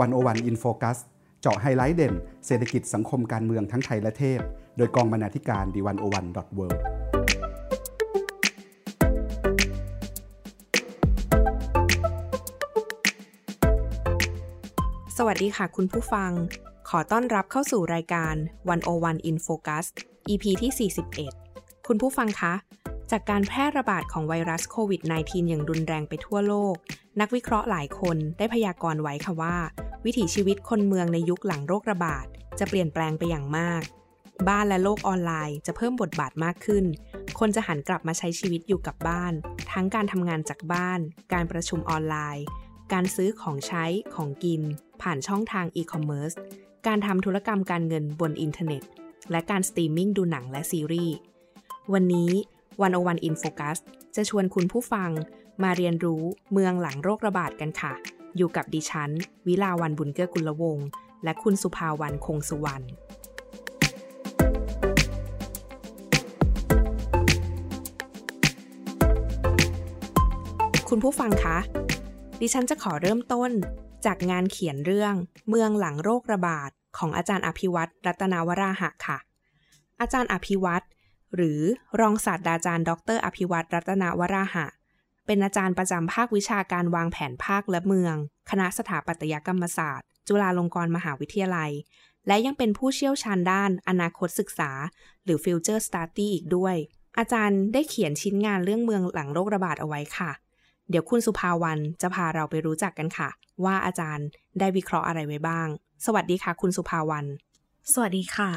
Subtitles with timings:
[0.00, 0.98] One O One in Focus
[1.40, 2.14] เจาะไฮไลท์เด่น
[2.46, 4.40] เศรษฐกิจสังคมการเมืองทั้งไทยและเทศ
[4.76, 6.66] โดยกองบรรณาธิการ The One O One dot world
[15.16, 16.30] สวัสดีค่ะคุณผู้ฟัง
[16.88, 18.34] ขอต้อนรับเข้าสู่รายการ
[18.82, 19.84] 101 in Focus
[20.32, 20.90] EP ที่
[21.38, 22.54] 41 คุณผู้ฟังคะ
[23.10, 26.76] จากการแพร่ระบาดของไวรัสโควิด -19 อย่างรุนแรงไปทั่วโลก
[27.20, 29.56] นักวิเคราะห์หลายคนได้พยากรณ์ไว้ค่ะว่า
[30.04, 32.26] วิถีชีวิตคนเมืองในยุคหลังโรคระบาด
[32.58, 33.82] จะเปลี่ยนแปลงไปอย่างมาก
[34.48, 36.84] บ้านและโลกออนไลน์จะเพิ่มบทบาทมากขึ้น
[37.38, 39.32] คนจะหันกลับมาใช้ชีวิตอยู่กับบ้าน
[39.72, 41.00] ทั้งการทำงานจากบ้าน
[41.32, 42.44] การประชุมออนไลน์
[42.92, 44.62] การซื้อของใช้ของกิน
[45.02, 46.32] ผ่านช่องทางอีคอมเมิร์ซ
[46.86, 48.82] การทำธุรกรรมการเงินบนอินเทอร์เน็ต
[49.30, 51.14] และการสตรีมมิ่งดูหนังและซีรีส์
[51.92, 52.30] วันนี้
[52.82, 53.78] วันโอวันอินโฟกัส
[54.16, 55.10] จะชวนคุณผู้ฟัง
[55.62, 57.92] มาเรียนรู้เมืองหลังโรคระบาดกันค่ะ
[58.36, 59.10] อยู่กับดิฉัน
[59.46, 60.86] วิลาวันบุญเกื้อกุลวงศ์
[61.24, 62.84] และคุณสุภาวันคงสุวรรณ
[70.88, 71.58] คุณผู้ฟังคะ
[72.40, 73.50] ดิฉันจะขอเริ่มต้น
[74.06, 75.14] จากงานเขียนเรื่อง
[75.48, 79.18] เมืองหลังโรคระบาดของอาจารย์อภิวัตรรัตนาวราหะค่ะ
[80.00, 80.84] อาจารย์อภิวัตร
[81.34, 81.60] หรือ
[82.00, 84.66] รองศาสตราจารย์ ดร อภิวัตรรัตนาวราหะ
[85.32, 88.14] เป็นอาจารย์ประจำภาควิชาการวางแผนภาคและเมือง
[88.50, 91.70] คณะสถาปัตยกรรมศาสตร์ จุฬาลงกรณ์มหาวิทยาลัย
[92.26, 94.70] และยังเป็นผู้เชี่ยวชาญด้านอนาคตศึกษา
[95.24, 96.76] หรือ Future Study อีกด้วย
[97.18, 100.30] อาจารย์ได้เขียนชิ้นงานเรื่องเมืองหลังโรคระบาดเอาไว้ค่ะ
[100.90, 103.28] เดี๋ยวคุณสุภาวันจะพาเราไปรู้จักกันค่ะ
[103.64, 104.26] ว่าอาจารย์
[104.58, 105.68] ได้วิเคราะห์อะไรไว้บ้าง
[106.04, 107.24] สวัสดีค่ะ คุณสุภาวัน
[107.92, 108.50] สวัสดีค่ะ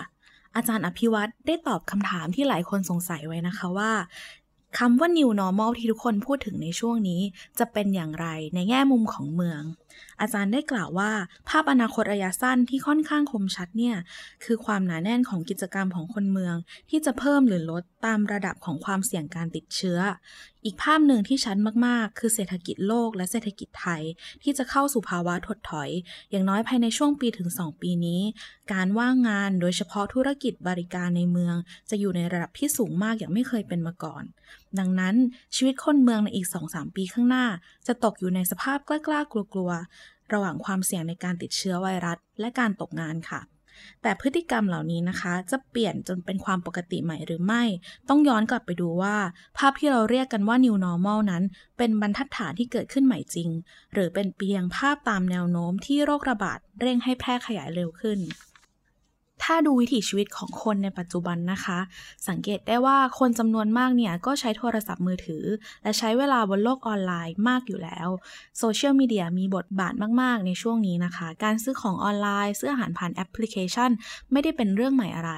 [0.55, 3.91] อาจารย์อภิวัตรได้ตอบคำถามที่หลายคนสงสัยไว้นะคะว่า
[4.77, 7.21] คำว่า new normal ที่ทุกคนพูดถึงในช่วงนี้
[7.59, 9.61] จะเป็นอย่างไรในแง่มุมของเมือง
[10.21, 11.11] อาจารย์ได้กล่าวว่า
[11.49, 13.95] ภาพอนาคตระยะสั้นที่ค่อนข้างคมชัดเนี่ย
[14.44, 16.55] คือความหนาแน่นของกิจกรรมของคนเมือง
[16.89, 20.00] ที่จะเพิ่มหรือลดตามระดับของความเสี่ยงการติดเชื้อ
[20.66, 24.01] อีกภาพหนึ่งที่ชัดมากๆ คือเศรษฐกิจโลกและเศรษฐกิจไทย
[24.44, 25.89] ที่จะเข้าสู่ภาวะถดถอย
[26.31, 28.22] อย่างน้อยภายในช่วงปีถึง 2 ปีนี้
[28.73, 31.56] การว่างงานโดยเฉพาะธุรกิจบริการในเมือง
[31.89, 34.23] จะอยู่ในระดับที่สูงมากอย่างไม่เคยเป็นมาก่อน
[34.79, 35.16] ดังนั้น
[35.56, 37.45] ชีวิตคนเมืองในอีก 2-3 ปีข้างหน้า
[37.88, 43.41] จะตกอยู่ในสภาพกล้าๆกลัวๆ ระหว่างความเสี่ยงในการติดเชื้อไวรัส และการตกงานค่ะ
[44.01, 47.63] แต่พฤติกรรมเหล่านี้นะคะ จะเปลี่ยนจนเป็นความปกติใหม่หรือไม่
[48.09, 49.16] ต้องย้อนกลับไปดูว่า
[49.57, 51.44] ภาพที่เราเรียกกันว่า new normal นั้น
[51.78, 53.50] เป็นบรรทัดฐานที่เกิดขึ้นใหม่จริง
[53.94, 58.19] หรือเป็นเพียงภาพตามแนวโน้มที่โรคระบาดเร่งให้แพร่ขยายเร็วขึ้น
[59.44, 61.80] ถ้าดูวิถีชีวิตของคนในปัจจุบันนะคะ
[62.28, 65.44] สังเกตได้ว่าคนจำนวนมากเนี่ยก็ใช้โทรศัพท์มือถือ
[65.84, 68.08] และใช้เวลาบนโลกออนไลน์มากอยู่แล้ว
[68.58, 73.90] โซเชียลมีเดียมีบทบาทมาก ๆ ในช่วงนี้นะคะ การซื้อของออนไลน์ ซื้ออาหารผ่านแอปพลิเคชัน
[74.31, 75.31] ไม่ได้เป็นเรื่องใหม่อะไร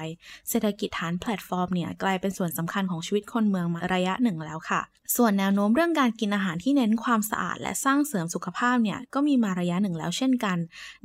[0.48, 4.80] เศรษฐกิจฐานแพลตฟอร์มเนี่ยกลายเป็นส่วนสำคัญของชีวิตคนเมืองมาระยะหนึ่งแล้วค่ะ
[5.16, 10.58] ส่วนแนวโน้มเรื่องการกินอาหารที่เน้นความสะอาด และสร้างเสริมสุขภาพเนี่ยก็มีมาระยะหนึ่งแล้วเช่นกัน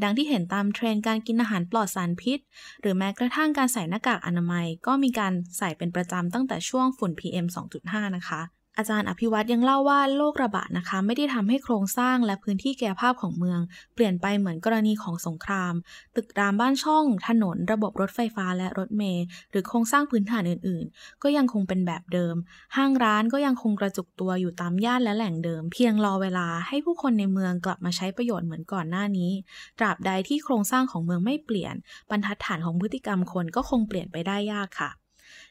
[0.03, 2.39] ดังที่เห็นตามเทรนด์การกินอาหารปลอดสารพิษ
[2.81, 7.45] หรือแม้กระทั่งการใส่หน้ากากอนามัยก็มีการใส่เป็นประจำตั้งแต่ช่วงฝุ่น PM
[7.81, 8.41] 2.5 นะคะ
[8.77, 13.59] อาจารย์อภิวัตยังเล่าว่าโรคระบาดนะคะ ไม่ได้ทำให้โครงสร้างและพื้นที่แกาภาพของเมือง
[13.93, 15.73] เปลี่ยนไปเหมือนกรณีของสงคราม
[16.15, 22.35] ตึกรามบ้านช่อง ถนน ระบบรถไฟฟ้าและรถเมล์หรือโครงสร้างพื้นฐานอื่นๆ ก็ยังคงเป็นแบบเดิม
[22.75, 29.31] ห้างร้านก็ยังคงกระจุกตัวอยู่ตามย่านและแหล่งเดิม เพียงรอเวลาให้ผู้คนในเมืองกลับมาใช้ประโยชน์เหมือนก่อนหน้านี้
[29.79, 31.75] ตราบใดที่โครงสร้างของเมืองไม่เปลี่ยน
[32.09, 35.00] บรรทัดฐานของพฤติกรรมคนก็คงเปลี่ยนไปได้ยากค่ะ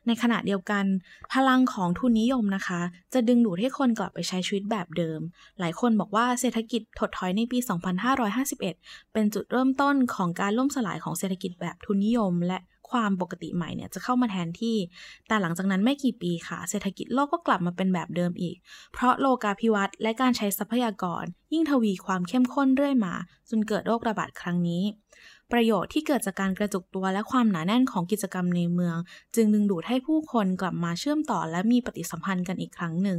[0.06, 0.84] ในขณะเดียวกัน
[1.32, 2.80] พลังของทุนนิยมนะคะ
[3.12, 5.20] จะดึงดูดให้คนกลับไปใช้ชีวิตแบบเดิม
[5.60, 7.58] หลายคนบอกว่าเศรษฐกิจถดถอยในปี
[8.34, 12.58] 2551 เป็นจุดเริ่มต้นของการล่มสลายของเศรษฐกิจแบบทุนนิยม และ
[12.90, 14.76] ความปกติใหม่เนี่ยจะเข้ามาแทนที่
[15.28, 18.56] แต่หลังจากนั้นไม่กี่ปีค่ะ เศรษฐกิจโลกก็กลับมาเป็นแบบเดิมอีก
[18.92, 23.14] เพราะโลกาภิวัตน์และการใช้ทรัพยากร ยิ่งทวีความเข้มข้นเรื่อยมา
[23.50, 24.82] จนเกิดโรคระบาดครั้งนี้
[25.52, 28.96] ประโยชน์ที่เกิดจากการกระจุกตัวและความหนาแน่นของกิจกรรมในเมือง
[29.34, 33.18] จึงดึงดูดให้ผู้คนกลับมาเชื่อมต่อและมีปฏิสัมพันธ์กันอีกครั้งหนึ่ง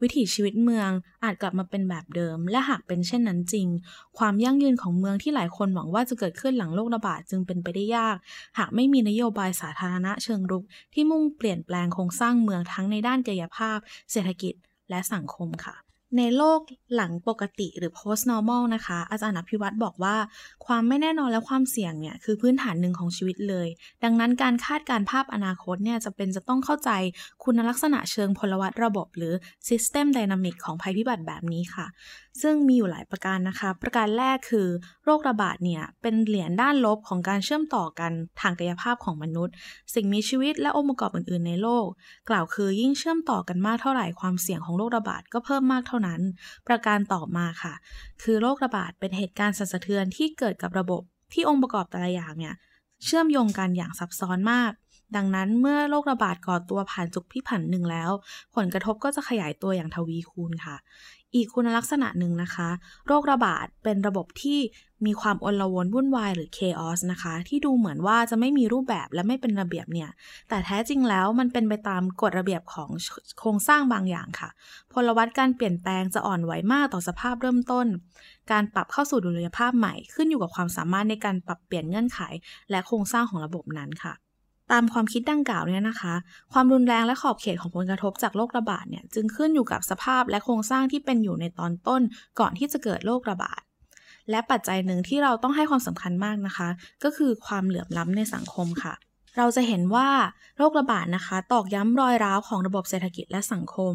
[0.00, 0.90] วิถีชีวิตเมือง
[1.24, 3.68] อาจกลับมาเป็นแบบเดิม และหากเป็นเช่นนั้นจริง
[4.18, 8.16] ความยั่งยืนของเมืองที่หลายคนหวังว่าจะเกิดขึ้นหลังโรคระบาดจึงเป็นไปได้ยาก
[8.58, 13.78] หากไม่มีนโยบายสาธารณะเชิงรุก ที่มุ่งเปลี่ยนแปลงโครงสร้างเมืองทั้งในด้านกายภาพ
[14.12, 14.54] เศรษฐกิจ
[14.90, 16.60] และสังคมค่ะ ในโลก
[16.94, 20.16] หลังปกติหรือ post normal นะคะ อาจารย์อภิวัตรบอกว่า
[20.66, 23.68] ความไม่แน่นอนและความเสี่ยงเนี่ยคือพื้นฐานหนึ่งของชีวิตเลย
[24.04, 26.90] ดังนั้นการคาดการภาพอนาคตเนี่ยจะเป็นจะต้องเข้าใจ
[27.44, 29.34] คุณลักษณะเชิงพลวัตระบบหรือ
[29.68, 31.86] system dynamic ของภัยพิบัติแบบนี้ค่ะ
[32.42, 34.68] ซึ่งมีอยู่หลายประการนะคะ ประการแรกคือ
[35.04, 39.54] โรคระบาดเนี่ยเป็นเหรียญด้านลบของการเชื่อมต่อกันทางกายภาพของมนุษย์
[39.94, 41.86] สิ่งมีชีวิตและองค์ประกอบอื่น ๆ ในโลก
[42.28, 46.20] กล่าวคือยิ่งเชื่อมต่อกันมากเท่าไหร่ความเสี่ยงของโรคระบาดก็เพิ่มมากเท่านั้น
[46.68, 47.74] ประการต่อมาค่ะ
[48.22, 51.02] คือโรคระบาดเป็นเหตุการณ์สั่นสะเทือนที่เกิดกับระบบ
[51.32, 52.54] ที่องค์ประกอบแต่ละอย่างเนี่ย
[53.04, 54.72] เชื่อมโยงกันอย่างซับซ้อนมาก
[55.16, 58.10] ดังนั้นเมื่อโรคระบาดก่อตัวผ่านจุกพิผันหนึ่งแล้ว
[58.54, 60.76] ผลกระทบก็จะขยายตัวอย่างทวีคูณค่ะ
[61.34, 62.68] อีกคุณลักษณะหนึ่งนะคะ
[63.06, 64.58] โรคระบาดเป็นระบบที่
[65.06, 70.10] มีความอลวนวุ่นวายหรือ chaos นะคะ ที่ดูเหมือนว่าจะไม่มีรูปแบบและไม่เป็นระเบียบเนี่ย
[70.48, 72.90] แต่แท้จริงแล้วมันเป็นไปตามกฎระเบียบของ
[73.38, 74.50] โครงสร้างบางอย่างค่ะ
[74.92, 77.86] พลวัตการเปลี่ยนแปลงจะอ่อนไหวมากต่อสภาพเริ่มต้น
[78.52, 82.20] การปรับเข้าสู่ดุลยภาพใหม่ขึ้นอยู่กับความสามารถในการปรับเปลี่ยนเงื่อนไข
[82.70, 84.14] และโครงสร้างของระบบนั้นค่ะ
[84.72, 86.14] ตามความคิดดังกล่าวเนี่ยนะคะ
[86.52, 92.02] ความรุนแรงและขอบเขตของผลกระทบจากโรคระบาดเนี่ยจึงขึ้นอยู่กับสภาพและโครงสร้างที่เป็นอยู่ในตอนต้น
[92.40, 93.60] ก่อนที่จะเกิดโรคระบาด
[94.30, 96.68] และปัจจัยหนึ่งที่เราต้องให้ความสำคัญมากนะคะ
[97.04, 98.94] ก็คือความเหลื่อมล้ำในสังคมค่ะ
[99.38, 100.08] เราจะเห็นว่า
[100.58, 103.94] โรคระบาดนะคะ ตอกย้ำรอยร้าวของระบบเศรษฐกิจและสังคม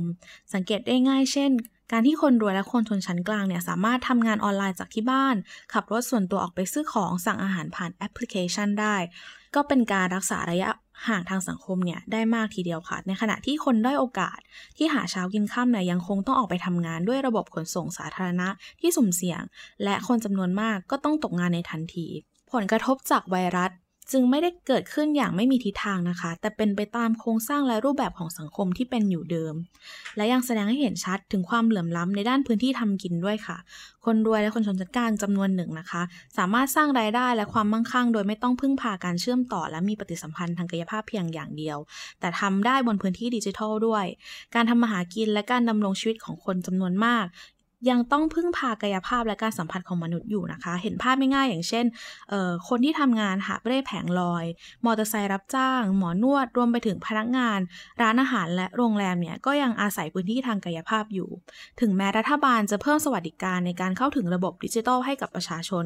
[0.53, 1.51] สังเกตได้ง่ายเช่น
[1.91, 5.35] การที่คนรวยและคนชนชั้นกลางเนี่ยสามารถทำงานออนไลน์จากที่บ้าน
[5.73, 8.95] ขับรถส่วนตัวออกไปซื้อของสั่งอาหารผ่านแอปพลิเคชันได้
[9.55, 10.69] ก็เป็นการรักษาระยะ
[11.07, 14.39] ห่างทางสังคมเนี่ยได้มากทีเดียวค่ะ ในขณะที่คนด้อยโอกาส
[14.77, 18.47] ที่หาเช้ากินข้ามเนี่ยยังคงต้องออกไปทำงานด้วยระบบขนส่งสาธารณะ
[18.81, 19.41] ที่สุ่มเสี่ยง
[19.83, 22.07] และคนจำนวนมากก็ต้องตกงานในทันที
[22.51, 23.71] ผลกระทบจากไวรัส
[24.11, 29.53] จึงไม่ได้เกิดขึ้นอย่างไม่มีทิศทางนะคะ แต่เป็นไปตามโครงสร้างและรูปแบบของสังคมที่เป็นอยู่เดิม
[30.17, 33.57] และยังแสดงให้เห็นชัดถึงความเหลื่อมล้ำในด้านพื้นที่ทำกินด้วยค่ะ
[34.05, 36.01] คนรวยและคนชนชั้นกลางจำนวนหนึ่งนะคะ
[36.37, 41.77] สามารถสร้างรายได้และความมั่งคั่ง โดยไม่ต้องพึ่งพาการเชื่อมต่อ และมีปฏิสัมพันธ์ทางกายภาพเพียงอย่างเดียว
[42.19, 44.05] แต่ทำได้บนพื้นที่ดิจิทัลด้วย
[44.55, 47.25] การทำมาหากินและการดำรงชีวิตของคนจำนวนมาก
[47.89, 51.85] ยังต้องพึ่งพากายภาพและการสัมผัสของมนุษย์อยู่นะคะ เห็นภาพไม่ง่ายอย่างเช่น
[52.67, 54.45] คนที่ทำงานหาบเร่แผงลอย
[54.85, 57.59] มอเตอร์ไซค์รับจ้าง หมอนวด รวมไปถึงพนักงาน
[58.01, 61.29] ร้านอาหารและโรงแรมเนี่ย ก็ยังอาศัยพื้นที่ทางกายภาพอยู่
[61.81, 65.85] ถึงแม้รัฐบาลจะเพิ่มสวัสดิการในการเข้าถึงระบบดิจิทัลให้กับประชาชน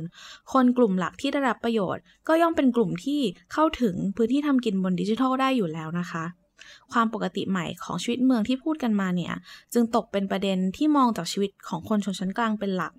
[0.54, 3.22] คนกลุ่มหลักที่ได้รับประโยชน์ ก็ย่อมเป็นกลุ่มที่
[3.54, 6.26] เข้าถึงพื้นที่ทำกินบนดิจิทัลได้อยู่แล้วนะคะ
[6.94, 9.34] ความปกติใหม่ของชีวิตเมืองที่พูดกันมาเนี่ย
[9.74, 12.94] จึงตกเป็นประเด็นที่มองจากชีวิตของคนชนชั้นกลางเป็นหลัก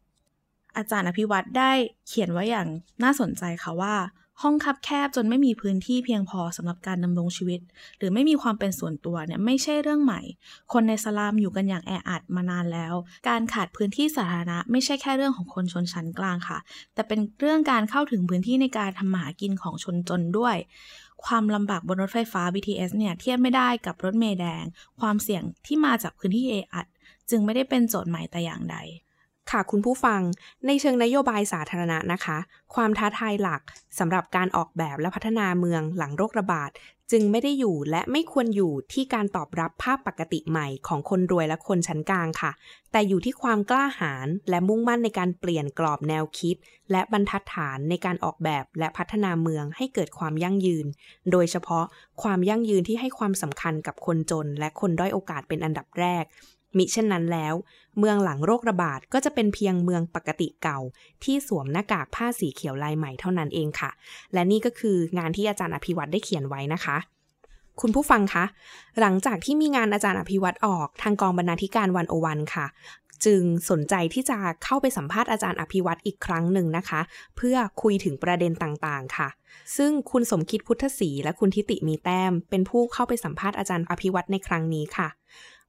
[0.77, 1.71] อาจารย์อภิวัตรได้
[2.07, 2.69] เขียนไว้อย่าง
[3.03, 3.95] น่าสนใจค่ะว่า
[4.43, 7.61] ห้องคับแคบจนไม่มีพื้นที่เพียงพอสำหรับการดำรงชีวิต
[7.99, 10.21] หรือไม่มีความเป็นส่วนตัวเนี่ยไม่ใช่เรื่องใหม่
[10.73, 12.95] คนในสลามอยู่กันอย่างแออัดมานานแล้ว
[13.29, 16.59] การขาดพื้นที่สาธารณะ ไม่ใช่แค่เรื่องของคนชนชั้นกลางค่ะ
[16.95, 20.57] แต่เป็นเรื่องการเข้าถึงพื้นที่ในการทำมาหากินของชนจนด้วย
[21.27, 24.65] ความลำบากบนรถไฟฟ้า BTS เนี่ยเทียบไม่ได้กับรถเมล์แดง
[25.01, 26.87] ความเสี่ยงที่มาจากพื้นที่เออัด
[27.31, 28.77] จึงไม่ได้เป็นโจทย์ใหม่แต่อย่างใด
[29.51, 30.21] ค่ะคุณผู้ฟัง
[30.67, 32.39] ในเชิงนโยบายสาธารณะนะคะ
[32.75, 33.63] ความท้าทายหลัก
[33.99, 36.71] สำหรับการออกแบบและพัฒนาเมืองหลังโรคระบาด
[37.13, 42.53] จึงไม่ได้อยู่และไม่ควรอยู่ที่การตอบรับภาพปกติใหม่ของคนรวยและคนชั้นกลางค่ะ
[42.93, 46.57] แต่อยู่ที่ความกล้าหาญและมุ่งมั่นในการเปลี่ยนกรอบแนวคิด
[46.91, 50.87] และบรรทัดฐานในการออกแบบและพัฒนาเมืองให้เกิดความยั่งยืน
[51.33, 51.85] โดยเฉพาะ
[52.23, 56.25] ความยั่งยืนที่ให้ความสำคัญกับคนจน และคนด้อยโอกาสเป็นอันดับแรก
[56.79, 57.55] มิเช่นนั้นแล้ว
[57.99, 60.79] เมืองหลังโรคระบาดก็จะเป็นเพียงเมืองปกติเก่า
[61.25, 63.91] ที่สวมหน้ากากผ้าสีเขียวลายใหม่เท่านั้นเองค่ะ
[64.33, 66.97] และนี่ก็คืองานที่อาจารย์อภิวัตได้เขียนไว้นะคะ
[67.81, 68.45] คุณผู้ฟังคะ
[69.01, 72.67] หลังจากที่มีงานอาจารย์อภิวัตออกทางกองบรรณาธิการวันโอวันค่ะ
[73.27, 77.01] จึงสนใจที่จะเข้าไปสัมภาษณ์อาจารย์อภิวัตอีกครั้งหนึ่งนะคะ
[77.37, 79.29] เพื่อคุยถึงประเด็นต่างๆ ค่ะ
[79.77, 85.09] ซึ่งคุณสมคิดพุทธศรีและคุณทิติมีแต้ม เป็นผู้เข้าไปสัมภาษณ์อาจารย์อภิวัตในครั้งนี้ค่ะ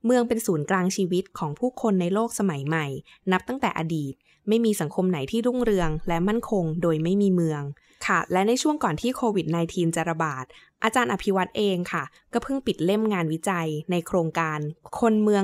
[0.05, 2.85] เมืองเป็นศูนย์กลางชีวิตของผู้คนในโลกสมัยใหม่
[3.31, 4.13] นับตั้งแต่อดีต
[4.47, 7.61] ไม่มีสังคมไหนที่รุ่งเรือง และมั่นคงโดยไม่มีเมือง
[8.07, 10.45] ค่ะ และในช่วงก่อนที่โควิด -19 จะระบาด
[10.83, 14.59] อาจารย์อภิวัตเองค่ะ ก็เพิ่งปิดเล่มงานวิจัยในโครงการ
[14.99, 15.43] คนเมือง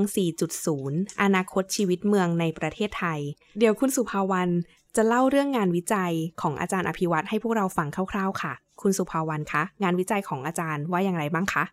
[0.62, 3.20] 4.0 อนาคตชีวิตเมืองในประเทศไทย
[3.60, 4.50] เดี๋ยวคุณสุภาวัน
[4.96, 11.64] จะเล่าเรื่องงานวิจัยของอาจารย์อภิวัตให้พวกเราฟังคร่าวๆ ค่ะ คุณสุภาวันคะ งานวิจัยของอาจารย์ว่าอย่างไรบ้างคะ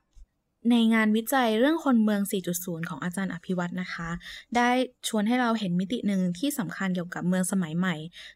[0.71, 2.21] ในงานวิจัยเรื่องคนเมือง
[2.55, 4.09] 4.0 ของอาจารย์อภิวัตนะคะ
[4.57, 4.71] ได้
[5.09, 7.95] ชวนให้เราเห็นมิติหนึ่งที่สำคัญเกี่ยวกับเมืองสมัยใหม่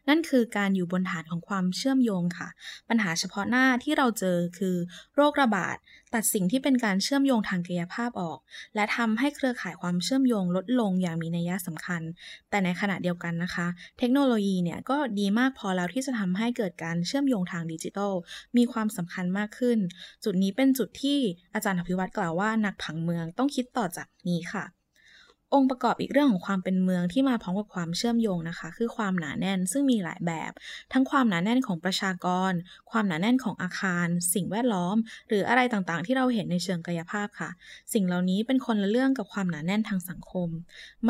[0.09, 2.49] นั่นคือการอยู่บนฐานของความเชื่อมโยงค่ะ
[2.89, 4.75] ปัญหาเฉพาะหน้าที่เราเจอคือ
[5.15, 5.77] โรคระบาด
[6.13, 8.39] ตัดสิ่งที่เป็นการเชื่อมโยงทางกายภาพออก
[8.75, 12.01] และทำให้เครือข่ายความเชื่อมโยงลดลงอย่างมีนัยสำคัญ
[12.49, 13.67] แต่ในขณะเดียวกันนะคะ
[13.99, 18.13] เทคโนโลยีเนี่ยก็ดีมากพอแล้วที่จะทำให้เกิดการเชื่อมโยงทางดิจิทัล
[18.57, 19.77] มีความสำคัญมากขึ้น
[20.23, 21.19] จุดนี้เป็นจุดที่
[21.53, 24.65] อาจารย์อภิวัตรกล่าวว่านักผังเมืองต้องคิดต่อจากนี้ค่ะ
[25.53, 30.51] องค์ประกอบอีกเรื่องของความเป็นเมืองที่มาพร้อมกับความเชื่อมโยงนะคะ คือความหนาแน่นซึ่งมีหลายแบบ
[30.93, 32.51] ทั้งความหนาแน่นของประชากร
[32.91, 34.95] ความหนาแน่นของอาคาร สิ่งแวดล้อม
[35.27, 37.49] หรืออะไรต่างๆ ที่เราเห็นในเชิงกายภาพค่ะ
[37.93, 40.49] สิ่งเหล่านี้เป็นคนละเรื่องกับความหนาแน่นทางสังคม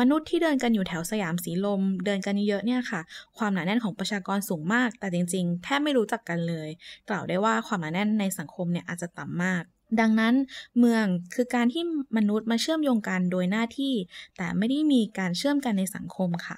[0.00, 3.00] มนุษย์ที่เดินกันอยู่แถวสยามสีลม เดินกันเยอะเนี่ยค่ะ
[3.38, 6.68] ความหนาแน่นของประชากรสูงมาก แต่จริง ๆ แทบไม่รู้จักกันเลย
[7.08, 9.64] กล่าวได้ว่าความหนาแน่นในสังคมเนี่ยอาจจะต่ำมาก
[10.00, 10.34] ดังนั้น
[10.78, 11.82] เมืองคือการที่
[12.16, 13.94] มนุษย์มาเชื่อมโยงกันโดยหน้าที่
[14.36, 16.56] แต่ไม่ได้มีการเชื่อมกันในสังคมค่ะ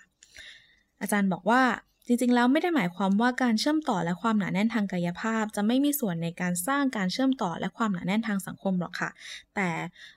[1.00, 1.62] อาจารย์บอกว่า
[2.06, 9.10] จริงๆ แล้วไม่ได้หมายความว่าการเชื่อมต่อและความหนาแน่นทางกายภาพ จะไม่มีส่วนในการสร้างการเชื่อมต่อและความหนาแน่นทางสังคมหรอกค่ะ
[9.56, 9.70] แต่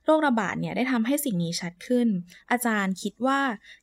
[0.05, 2.07] โรคระบาดเนี่ยได้ทำให้สิ่งนี้ชัดขึ้น
[2.51, 3.39] อาจารย์คิดว่า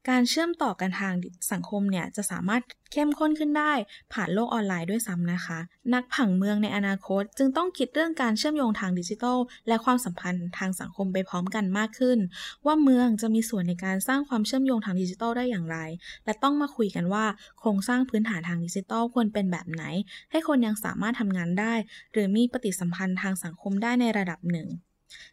[0.09, 1.15] การเชื่อมต่อกันทาง
[1.53, 3.73] สังคมเนี่ยจะสามารถเข้มข้นขึ้นได้
[4.13, 5.59] ผ่านโลกออนไลน์ด้วยซ้ำนะคะ
[5.95, 12.19] นักผังเมืองในอนาคต จึงต้องคิดเรื่องการเชื่อมโยงทางดิจิทัล และความสัมพันธ์ทางสังคมไปพร้อมกันมากขึ้น
[12.67, 15.79] ว่าเมืองจะมีส่วนในการสร้างความเชื่อมโยงทางดิจิทัลได้อย่างไร
[16.25, 17.25] และต้องมาคุยกันว่า
[17.59, 19.85] โครงสร้างางพื้นฐานทางดิจิทัลควรเป็นแบบไหน
[20.31, 21.75] ให้คนยังสามารถทำงานได้
[22.13, 24.69] หรือมีปฏิสัมพันธ์ทางสังคมได้ในระดับหนึ่ง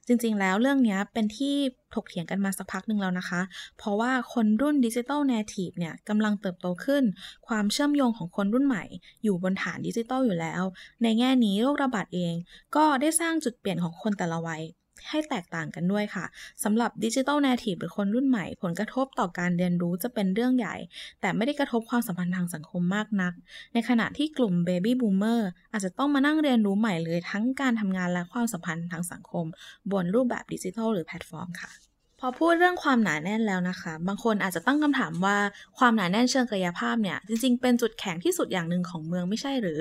[0.07, 1.55] จริงๆ แล้วเรื่องนี้เป็นที่
[1.93, 3.41] ถกเถียงกันมาสักพักหนึ่งแล้วนะคะ
[3.77, 7.03] เพราะว่าคนรุ่น digital native เนี่ยกำลังเติบโตขึ้น
[7.47, 8.83] ความเชื่อมโยงของคนรุ่นใหม่
[9.23, 10.63] อยู่บนฐานดิจิทัลอยู่แล้ว
[11.03, 12.33] ในแง่นี้โรคระบาดเอง
[12.75, 14.63] ก็ได้สร้างจุดเปลี่ยนของคนแต่ละวัย
[15.09, 16.25] ให้แตกต่างกันด้วยค่ะ
[16.63, 20.75] สำหรับ digital native หรือคนรุ่นใหม่ ผลกระทบต่อการเรียนรู้จะเป็นเรื่องใหญ่
[21.21, 23.33] แต่ไม่ได้กระทบความสัมพันธ์ทางสังคมมากนัก
[23.73, 29.45] ในขณะที่กลุ่ม baby boomer อาจจะต้องมานั่งเรียนรู้ใหม่เลยทั้งการทำงานและความสัมพันธ์ทางสังคม
[29.91, 31.92] บนรูปแบบดิจิทัลหรือแพลตฟอร์มค่ะ
[32.25, 35.37] พอพูดเรื่องความหนาแน่นแล้วนะคะ บางคนอาจจะตั้งคำถามว่า
[35.77, 39.79] ความหนาแน่นเชิงกายภาพเนี่ย จริง ๆ เป็นจุดแข็งที่สุดอย่างหนึ่งของเมืองไม่ใช่หรือ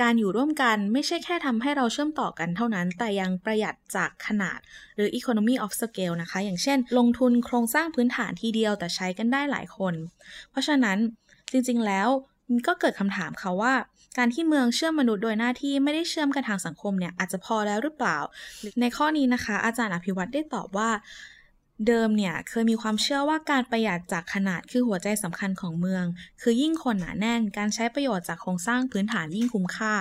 [0.00, 4.58] การอยู่ร่วมกันไม่ใช่แค่ทำให้เราเชื่อมต่อกันเท่านั้น แต่ยังประหยัดจากขนาด
[4.96, 9.94] หรือ economy of scale นะคะ อย่างเช่น ลงทุนโครงสร้างพื้นฐานทีเดียวแต่ใช้กันได้หลายคน
[10.50, 10.98] เพราะฉะนั้น
[11.52, 12.08] จริง ๆ แล้ว
[12.66, 13.74] ก็เกิดคำถามค่ะว่า
[14.18, 18.18] การที่เมืองเชื่อมมนุษย์โดยหน้าที่ไม่ได้เชื่อมกันทางสังคมเนี่ยอาจจะพอแล้วหรือเปล่า
[18.80, 20.90] ในข้อนี้นะคะ อาจารย์อภิวัตได้ตอบว่า
[21.88, 26.04] เดิมเนี่ยเคยมีความเชื่อว่าการประหยัดจากขนาดคือหัวใจสำคัญของเมือง
[26.40, 29.94] คือยิ่งคนหนาแน่น การใช้ประโยชน์จากโครงสร้างพื้นฐานยิ่งคุ้มค่า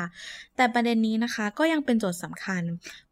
[0.56, 2.64] แต่ประเด็นนี้นะคะก็ยังเป็นโจทย์สำคัญ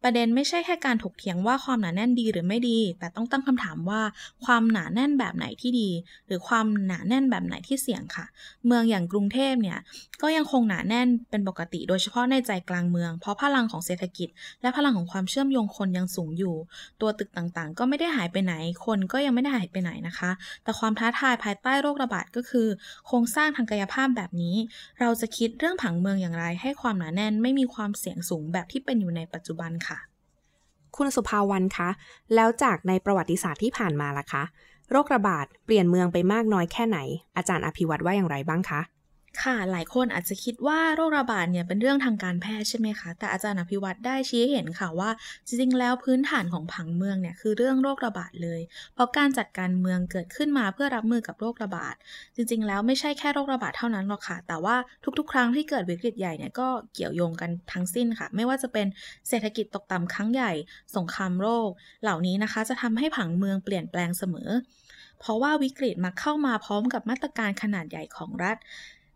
[0.04, 4.00] ประเด็นไม่ใช่แค่การถกเถียงว่าความหนาแน่นดีหรือไม่ดี แต่ต้องตั้งคำถามว่า
[4.44, 5.90] ความหนาแน่นแบบไหนที่ดี
[6.26, 8.26] หรือความหนาแน่นแบบไหนที่เสี่ยงค่ะ
[8.66, 9.78] เมืองอย่างกรุงเทพเนี่ย
[10.22, 14.28] ก็ยังคงหนาแน่นเป็นปกติ โดยเฉพาะในใจกลางเมือง เพราะพลังของเศรษฐกิจ
[14.62, 16.54] และพลังของความเชื่อมโยงคนยังสูงอยู่
[17.00, 18.54] ตัวตึกต่างๆ ก็ไม่ได้หายไปไหน
[18.86, 20.30] คนก็ยังไม่ได้หายไปไหนนะคะ
[20.64, 22.68] แต่ความท้าทายภายใต้โรคระบาดก็คือ
[23.06, 24.56] โครงสร้างทางกายภาพแบบนี้
[25.00, 29.89] เราจะคิดเรื่องผังเมืองอย่างไร ให้ความหนาแน่นไม่มีความเสี่ยงสูงแบบที่เป็นอยู่ในปัจจุบันค่ะ
[30.96, 31.88] คุณสุภาวรรณคะ
[32.34, 34.42] แล้วจากในประวัติศาสตร์ที่ผ่านมาล่ะคะ
[34.90, 36.98] โรคระบาดเปลี่ยนเมืองไปมากน้อยแค่ไหน
[37.36, 38.80] อาจารย์อภิวัตว่าอย่างไรบ้างคะ
[39.38, 45.10] ค่ะ หลายคนอาจจะคิดว่าโรคระบาดเนี่ยเป็นเรื่องทางการแพทย์ใช่ไหมคะ แต่อาจารย์อภิวัตได้ชี้เห็นค่ะว่า
[45.46, 48.60] จริงๆ แล้วพื้นฐานของผังเมืองเนี่ยคือเรื่องโรคระบาดเลย
[48.94, 51.94] เพราะการจัดการเมืองเกิดขึ้นมาเพื่อรับมือกับโรคระบาด
[52.36, 54.76] จริงๆ แล้วไม่ใช่แค่โรคระบาดเท่านั้นหรอกค่ะ แต่ว่า
[55.18, 58.86] ทุกๆ ครั้งที่เกิดวิกฤตใหญ่เนี่ยก็เกี่ยวโยงกันทั้งสิ้นค่ะ ไม่ว่าจะเป็น
[59.28, 60.52] เศรษฐกิจตกต่ำครั้งใหญ่
[60.96, 61.68] สงครามโรค
[62.02, 64.50] เหล่านี้นะคะจะทำให้ผังเมืองเปลี่ยนแปลงเสมอ
[65.20, 68.56] เพราะว่าวิกฤตมาเข้ามาพร้อมกับมาตรการขนาดใหญ่ของรัฐ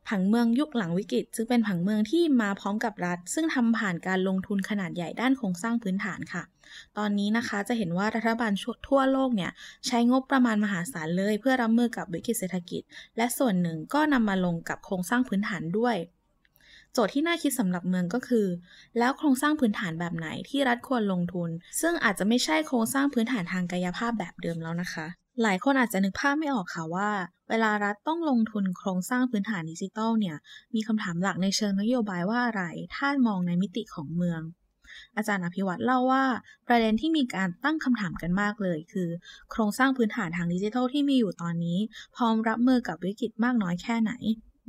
[0.08, 6.42] ผังเมืองยุคหลังวิกฤตจึงเป็นผังเมืองที่มาพร้อมกับรัฐ ซึ่งทำผ่านการลงทุนขนาดใหญ่ด้านโครงสร้างพื้นฐานค่ะ
[6.98, 8.52] ตอนนี้นะคะจะเห็นว่ารัฐบาล
[8.88, 9.50] ทั่วโลกเนี่ย
[9.86, 12.82] ใช้งบประมาณมหาศาลเลย เพื่อรับมือกับวิกฤตเศรษฐกิจ
[13.16, 15.96] และส่วนหนึ่งก็นำมาลงกับโครงสร้างพื้นฐานด้วย
[16.92, 18.46] โจทย์ที่น่าคิดสำหรับเมืองก็คือ
[18.98, 25.06] แล้วโครงสร้างพื้นฐานแบบไหนที่รัฐควรลงทุน ซึ่งอาจจะไม่ใช่โครงสร้างพื้นฐานทางกายภาพแบบเดิมแล้วนะคะ
[25.42, 27.10] หลายคนอาจจะนึกภาพไม่ออกค่ะว่า
[27.48, 30.36] เวลารัฐต้องลงทุนโครงสร้างพื้นฐานดิจิทัลเนี่ย
[30.74, 32.62] มีคำถามหลักในเชิงนโยบายว่าอะไร
[32.94, 34.40] ถ้ามองในมิติของเมือง
[35.16, 36.24] อาจารย์อภิวัตรเล่าว่า
[36.68, 39.08] ประเด็นที่มีการตั้งคำถามกันมากเลย คือ
[39.50, 41.78] โครงสร้างพื้นฐานทางดิจิทัลที่มีอยู่ตอนนี้
[42.16, 44.12] พร้อมรับมือกับวิกฤตมากน้อยแค่ไหน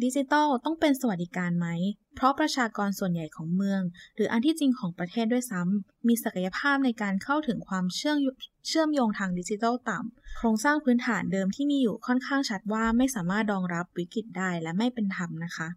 [0.04, 1.68] ดิจิทัลต้องเป็นสวัสดิการไหม
[2.16, 3.82] เพราะประชากรส่วนใหญ่ของเมือง
[4.16, 8.18] หรืออันที่จริงของประเทศด้วยซ้ำมีศักยภาพในการเข้าถึงความเชื่อม
[8.68, 15.68] เชื่อมโยงทางดิจิทัลต่ำ โครงสร้างพื้นฐานเดิมที่มีอยู่ค่อนข้างชัดว่าไม่สามารถรองรับวิกฤตได้และไม่เป็นธรรมนะคะ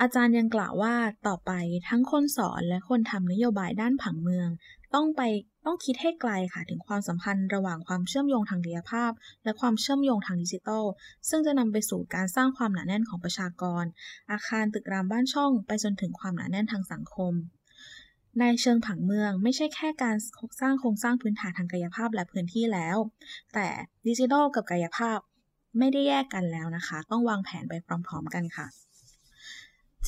[0.00, 0.94] อาจารย์ยังกล่าวว่า
[1.26, 1.52] ต่อไป
[1.88, 4.48] ทั้งคนสอนและคนทำนโยบายด้านผังเมือง
[4.94, 5.22] ต้องไป
[5.64, 9.12] ต้องคิดให้ไกลค่ะถึงความสัมพันธ์ระหว่างความเชื่อมโยงทางกายภาพ
[9.44, 10.84] และความเชื่อมโยงทางดิจิทัล
[11.28, 13.84] ซึ่งจะนำไปสู่การสร้างความหนาแน่นของประชากร
[14.30, 17.34] อาคารตึกรามบ้านช่อง ไปจนถึงความหนาแน่นทางสังคม
[18.40, 20.16] ในเชิงผังเมืองไม่ใช่แค่การ
[20.60, 22.96] สร้างโครงสร้างพื้นฐานทางกายภาพและพื้นที่แล้ว
[23.54, 23.66] แต่
[24.08, 25.18] ดิจิทัลกับกายภาพ
[25.78, 28.66] ไม่ได้แยกกันแล้วนะคะ ต้องวางแผนไปพร้อม ๆ กันค่ะ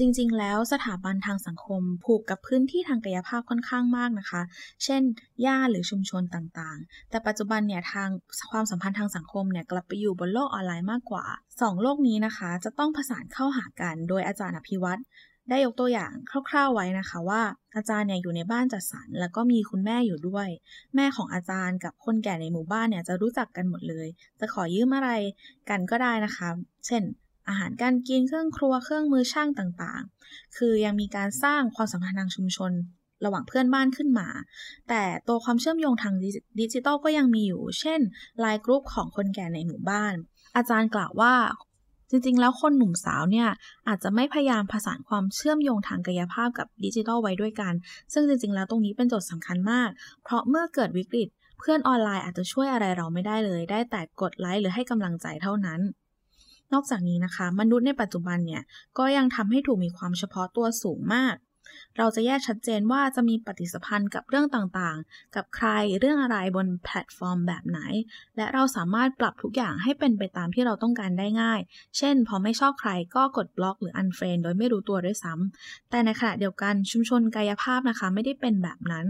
[0.01, 4.43] จริงๆ แล้วสถาบันทางสังคมผูกกับพื้นที่ทางกายภาพค่อนข้างมากนะคะ
[4.85, 5.03] เช่น
[5.47, 8.09] ย่าหรือชุมชนต่างๆ แต่ปัจจุบันเนี่ยทาง
[8.51, 15.01] ความสัมพันธ์ทางสังคมเนี่ยกลับไปอยู่บนโลกออนไลน์มากกว่า 2 โลกนี้นะคะ จะต้องผสานเข้าหากันโดยอาจารย์อภิวัตร
[15.49, 16.13] ได้ยกตัวอย่าง
[16.49, 17.43] คร่าว ๆไว้นะคะว่า
[17.77, 20.49] อาจารย์เนี่ยอยู่ในบ้านจัดสรรแล้วก็มีคุณแม่อยู่ด้วย
[20.95, 24.09] แม่ของอาจารย์กับคนแก่ในหมู่บ้านเนี่ยจะรู้จักกันหมดเลย
[24.41, 25.11] จะขอยืมอะไร
[25.71, 26.49] กันก็ได้นะคะ
[26.87, 27.03] เช่น
[27.49, 32.73] อาหารการกินเครื่องครัวเครื่องมือช่างต่างๆ คือยังมีการสร้างความสัมพันธ์ทางชุมชน
[33.25, 34.29] ระหว่างเพื่อนบ้านขึ้นมา
[34.89, 36.15] แต่ตัวความเชื่อมโยงทาง
[36.61, 38.01] ดิจิทัลก็ยังมีอยู่ เช่น
[38.41, 40.15] ไลน์กรุ๊ปของคนแก่ในหมู่บ้าน
[40.57, 41.35] อาจารย์กล่าวว่า
[42.11, 43.49] จริงๆ แล้วคนหนุ่มสาวเนี่ย
[43.89, 47.75] อาจจะไม่พยายามผสานความเชื่อมโยงทางกายภาพกับดิจิทัลไว้ด้วยกัน
[48.13, 49.89] ซึ่งจริงๆ แล้วตรงนี้เป็นโจทย์สำคัญมาก
[50.23, 51.29] เพราะเมื่อเกิดวิกฤต
[51.59, 55.81] เพื่อนออนไลน์อาจจะช่วยอะไรเราไม่ได้เลย ได้แต่กดไลค์หรือให้กำลังใจเท่านั้น
[56.73, 58.63] นอกจากนี้นะคะ มนุษย์ในปัจจุบันเนี่ย
[58.99, 61.37] ก็ยังทำให้ถูกมีความเฉพาะตัวสูงมาก
[61.99, 67.81] เราจะแยกชัดเจนว่าจะมีปฏิสัมพันธ์กับเรื่องต่างๆ กับใครเรื่องอะไรบนแพลตฟอร์มแบบไหน
[68.37, 71.61] และเราสามารถปรับทุกอย่างให้เป็นไปตามที่เราต้องการได้ง่าย
[71.99, 79.07] เช่น พอไม่ชอบใครก็กดบล็อกหรือ unfriend โดยไม่รู้ตัวด้วยซ้ำแต่ในขณะเดียวกันชุมชนกายภาพนะคะ ไม่ได้เป็นแบบนั้น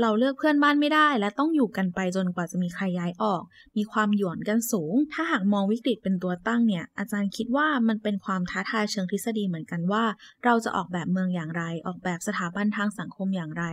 [0.00, 3.42] เราเลือกเพื่อนบ้านไม่ได้ และต้องอยู่กันไปจนกว่าจะมีใครย้ายออก
[3.76, 10.04] มีความหย่อนกันสูง ถ้าหากมองวิกฤตเป็นตัวตั้งเนี่ย อาจารย์คิดว่ามันเป็นความท้าทายเชิงทฤษฎีเหมือนกันว่า
[10.44, 13.64] เราจะออกแบบเมืองอย่างไร ออกแบบสถาบันทางสังคมอย่างไร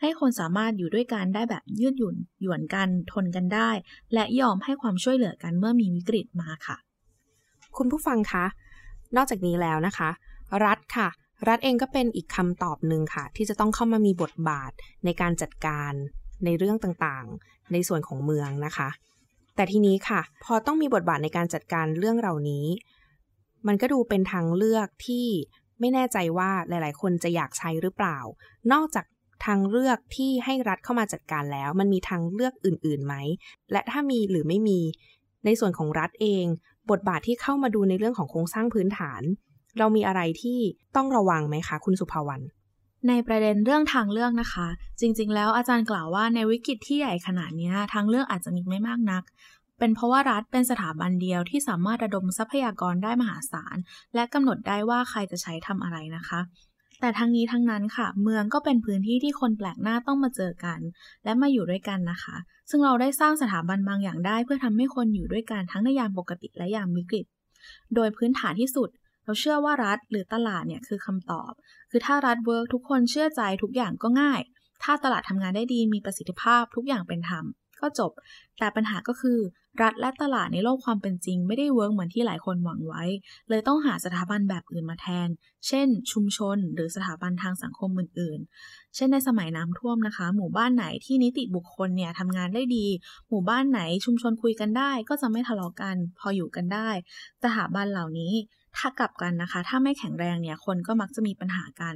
[0.00, 3.70] ให้คนสามารถอยู่ด้วยกันได้แบบยืดหยุ่นหย่อนกันทนกันได้
[4.14, 6.76] และยอมให้ความช่วยเหลือกันเมื่อมีวิกฤตมาค่ะ
[7.76, 8.44] คุณผู้ฟังคะ
[9.16, 10.10] นอกจากนี้แล้วนะคะ
[10.64, 11.08] รัฐค่ะ
[11.48, 14.72] รัฐเองก็เป็นอีกคำตอบหนึ่งค่ะ ที่จะต้องเข้ามามีบทบาท
[15.04, 15.92] ในการจัดการ
[16.44, 18.88] ในเรื่องต่างๆ ในส่วนของเมืองนะคะ
[19.54, 22.66] แต่ทีนี้ค่ะ พอต้องมีบทบาทในการจัดการเรื่องเหล่านี้
[23.66, 25.26] มันก็ดูเป็นทางเลือกที่
[25.80, 28.18] ไม่แน่ใจว่าหลาย ๆ คนจะอยากใช้หรือเปล่า
[28.72, 29.06] นอกจาก
[29.46, 33.14] ทางเลือกที่ให้รัฐเข้ามาจัดการแล้ว มันมีทางเลือกอื่น ๆ ไหม
[33.72, 34.80] และถ้ามีหรือไม่มี
[35.44, 36.44] ในส่วนของรัฐเอง
[36.90, 39.22] บทบาทที่เข้ามาดูในเรื่องของโครงสร้างพื้นฐาน
[39.78, 40.58] เรามีอะไรที่
[40.96, 42.44] ต้องระวังไหมคะคุณสุภาวรรณ
[43.08, 44.66] ในประเด็นเรื่องทางเลือกนะคะ
[45.00, 49.22] จริง ๆ แล้วอาจารย์กล่าวว่าในวิกฤตที่ใหญ่ขนาดนี้ทางเลือกอาจจะมีไม่มากนัก
[49.78, 53.76] เป็นเพราะว่ารัฐเป็นสถาบันเดียวที่สามารถระดมทรัพยากรได้มหาศาล
[54.14, 56.40] และกำหนดได้ว่าใครจะใช้ทำอะไรนะคะ
[57.00, 60.80] แต่ทั้งนี้ทั้งนั้นค่ะ เมืองก็เป็นพื้นที่ที่คนแปลกหน้าต้องมาเจอกัน
[61.24, 62.36] และมาอยู่ด้วยกันนะคะ
[62.70, 67.26] ซึ่งเราได้สร้างสถาบันบางอย่างได้ เพื่อทำให้คนอยู่ด้วยกันทั้งในยามปกติและยามวิกฤต
[67.94, 68.88] โดยพื้นฐานที่สุด
[69.26, 71.52] เราเชื่อว่ารัฐหรือตลาดเนี่ยคือคำตอบ
[71.90, 74.40] คือถ้ารัฐเวิร์กทุกคนเชื่อใจทุกอย่างก็ง่าย
[74.82, 77.44] ถ้าตลาดทำงานได้ดีมีประสิทธิภาพทุกอย่างเป็นธรรม
[77.80, 78.12] ก็จบ
[78.58, 79.38] แต่ปัญหาก็คือ
[79.82, 83.04] รัฐและตลาดในโลกความเป็นจริง ไม่ได้ work เหมือนที่หลายคนหวังไว้
[83.48, 85.28] เลยต้องหาสถาบันแบบอื่นมาแทน
[85.66, 92.86] เช่น ชุมชน หรือสถาบันทางสังคมอื่น ๆ เช่นในสมัยน้ำท่วมนะคะ หมู่บ้านไหนที่นิติบุคคลเนี่ยทำงานได้ดี
[93.28, 96.88] หมู่บ้านไหนชุมชนคุยกันได้ ก็จะไม่ทะเลาะกัน พออยู่กันได้
[97.42, 98.32] สถาบันเหล่านี้
[98.76, 101.94] ถ้ากลับกันนะคะ ถ้าไม่แข็งแรงเนี่ยคนก็มักจะมีปัญหากัน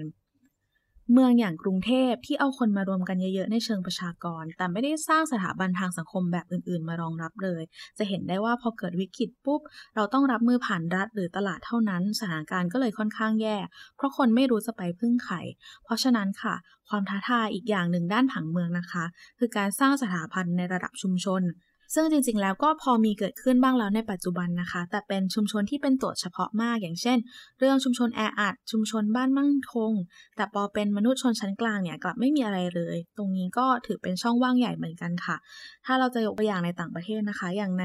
[1.13, 7.63] เมืองอย่างกรุงเทพที่เอาคนมารวมกันเยอะๆในเชิงประชากร แต่ไม่ได้สร้างสถาบันทางสังคมแบบอื่นๆ มารองรับเลย
[7.99, 9.61] จะเห็นได้ว่าพอเกิดวิกฤตปุ๊บ
[9.95, 13.57] เราต้องรับมือผ่านรัฐหรือตลาดเท่านั้น สถานการณ์ก็เลยค่อนข้างแย่
[13.97, 15.37] เพราะคนไม่รู้จะไปพึ่งใคร
[15.85, 16.55] เพราะฉะนั้นค่ะ
[16.89, 19.05] ความท้าทายอีกอย่างหนึ่งด้านผังเมืองนะคะ
[19.39, 21.43] คือการสร้างสถาบันในระดับชุมชน
[21.95, 27.19] ซึ่งจริงๆ แล้วก็พอมีเกิดขึ้นบ้างแล้วในปัจจุบันนะคะ แต่เป็นชุมชนที่เป็นตัวเฉพาะมาก อย่างเช่น
[27.59, 29.93] เรื่องชุมชนแออัด ชุมชนบ้านมั่งคง
[30.37, 35.37] แต่พอเป็นมนุษย์ชนชั้นกลางเนี่ยกลับไม่มีอะไรเลย ตรงนี้ก็ถือเป็นช่องว่างใหญ่เหมือนกันค่ะ
[35.87, 37.85] ถ้าเราจะยกตัวอย่างในต่างประเทศนะคะ อย่างใน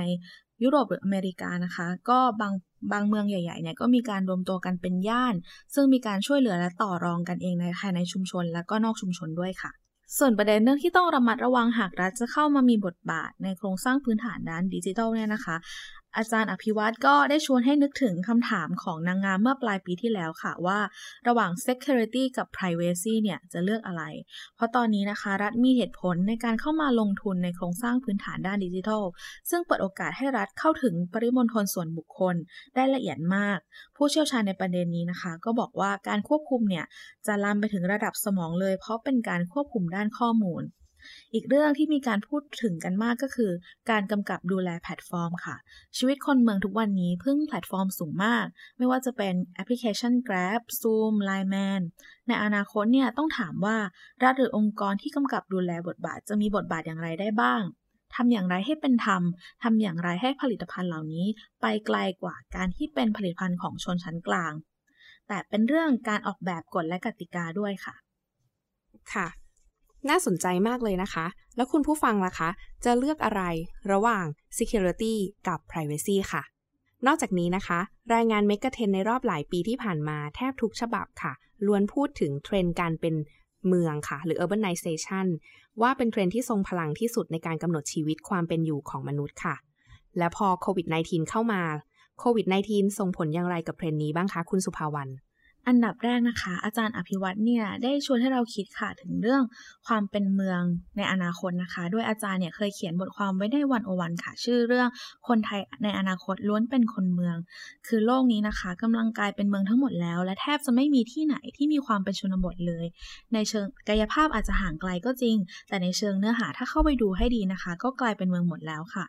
[0.64, 2.54] ยุโรปหรืออเมริกานะคะ ก็บาง
[2.92, 5.36] บางเมืองใหญ่ๆเนี่ยก็มีการรวมตัวกันเป็นย่าน
[5.74, 9.72] ซึ่งมีการช่วยเหลือและต่อรองกันเองในภายในชุมชน และก็นอกชุมชนด้วยค่ะ
[10.18, 15.56] ส่วนประเด็นเรื่องที่ต้องระมัดระวังหากรัฐจะเข้ามามีบทบาทในโครงสร้างพื้นฐานด้านดิจิทัลเนี่ยนะคะ
[16.18, 20.80] อาจารย์อภิวัตรก็ได้ชวนให้นึกถึงคำถามของนางงามเมื่อปลายปีที่แล้วค่ะว่า
[21.28, 24.04] ระหว่าง security กับ privacy เนี่ยจะเลือกอะไร
[24.56, 29.04] เพราะตอนนี้นะคะรัฐมีเหตุผลในการเข้ามาลงทุนในโครงสร้างพื้นฐานด้านดิจิทัล
[29.50, 32.36] ซึ่งเปิดโอกาสให้รัฐเข้าถึงปริมณฑลส่วนบุคคล
[32.76, 33.60] ได้ละเอียดมาก
[33.96, 36.86] ผู้เชี่ยวชาญในประเด็นนี้นะคะ ก็บอกว่าการควบคุมเนี่ย
[37.26, 40.64] จะลามไปถึงระดับสมองเลย เพราะเป็นการควบคุมด้านข้อมูล
[41.34, 43.52] อีกเรื่องที่มีการพูดถึงกันมากก็คือ
[43.90, 45.56] การกำกับดูแลแพลตฟอร์มค่ะ
[45.98, 48.46] ชีวิตคนเมืองทุกวันนี้พึ่งแพลตฟอร์มสูงมาก
[48.78, 51.82] ไม่ว่าจะเป็นแอปพลิเคชัน Grab Zoom Line Man
[52.28, 53.78] ในอนาคตเนี่ยต้องถามว่า
[54.24, 57.62] รัฐหรือองค์กรที่กำกับดูแลบทบาทจะมีบทบาทอย่างไรได้บ้าง
[58.16, 59.22] ทำอย่างไรให้เป็นธรรม
[59.64, 61.26] ทำอย่างไรให้ผลิตภัณฑ์เหล่านี้
[61.62, 64.54] ไปไกลกว่าการที่เป็นผลิตภัณฑ์ของชนชั้นกลาง
[65.28, 67.96] แต่เป็นเรื่องการออกแบบกฎและกติกาด้วยค่ะ
[69.14, 69.28] ค่ะ
[70.10, 72.50] น่าสนใจมากเลยนะคะ แล้วคุณผู้ฟังล่ะคะ
[72.86, 73.42] จะเลือกอะไร
[73.92, 74.26] ระหว่าง
[74.58, 75.16] security
[75.48, 76.44] กับ privacy ค่ะ
[77.08, 77.80] นอกจากนี้นะคะ
[78.14, 81.34] รายงาน m e g a t นในรอบหลายปีที่ผ่านมาแทบทุกฉบับค่ะ
[81.66, 83.16] ล้วนพูดถึงเทรนด์การเป็น
[83.68, 85.28] เมืองค่ะ หรือ urbanization
[85.82, 89.56] ว่าเป็นเทรนด์ที่ทรงพลังที่สุดในการกำหนดชีวิตความเป็นอยู่ของมนุษย์ค่ะ
[90.18, 91.62] และพอโควิด -19 เข้ามา
[92.20, 95.10] โควิด -19 ส่งผลอย่างไรกับเทรนด์นี้บ้างคะคุณสุภาวัน
[95.68, 99.42] อันดับแรกนะคะ อาจารย์อภิวัตเนี่ยได้ชวนให้เราคิดค่ะถึงเรื่อง
[99.88, 100.62] ความเป็นเมือง
[100.98, 104.88] ในอนาคตนะคะ ด้วยอาจารย์เนี่ยเคยเขียนบทความไว้ในวันโอวันค่ะ ชื่อเรื่อง
[105.28, 107.36] คนไทยในอนาคตล้วนเป็นคนเมือง
[107.88, 112.86] คือโลกนี้นะคะกำลังกลายเป็นเมืองทั้งหมดแล้ว และแทบจะไม่มีที่ไหนที่มีความเป็นชนบทเลย
[113.34, 115.36] ในเชิงกายภาพอาจจะห่างไกลก็จริง
[115.68, 119.06] แต่ในเชิงเนื้อหาถ้าเข้าไปดูให้ดีนะคะ ก็กลายเป็นเมืองหมดแล้วค่ะ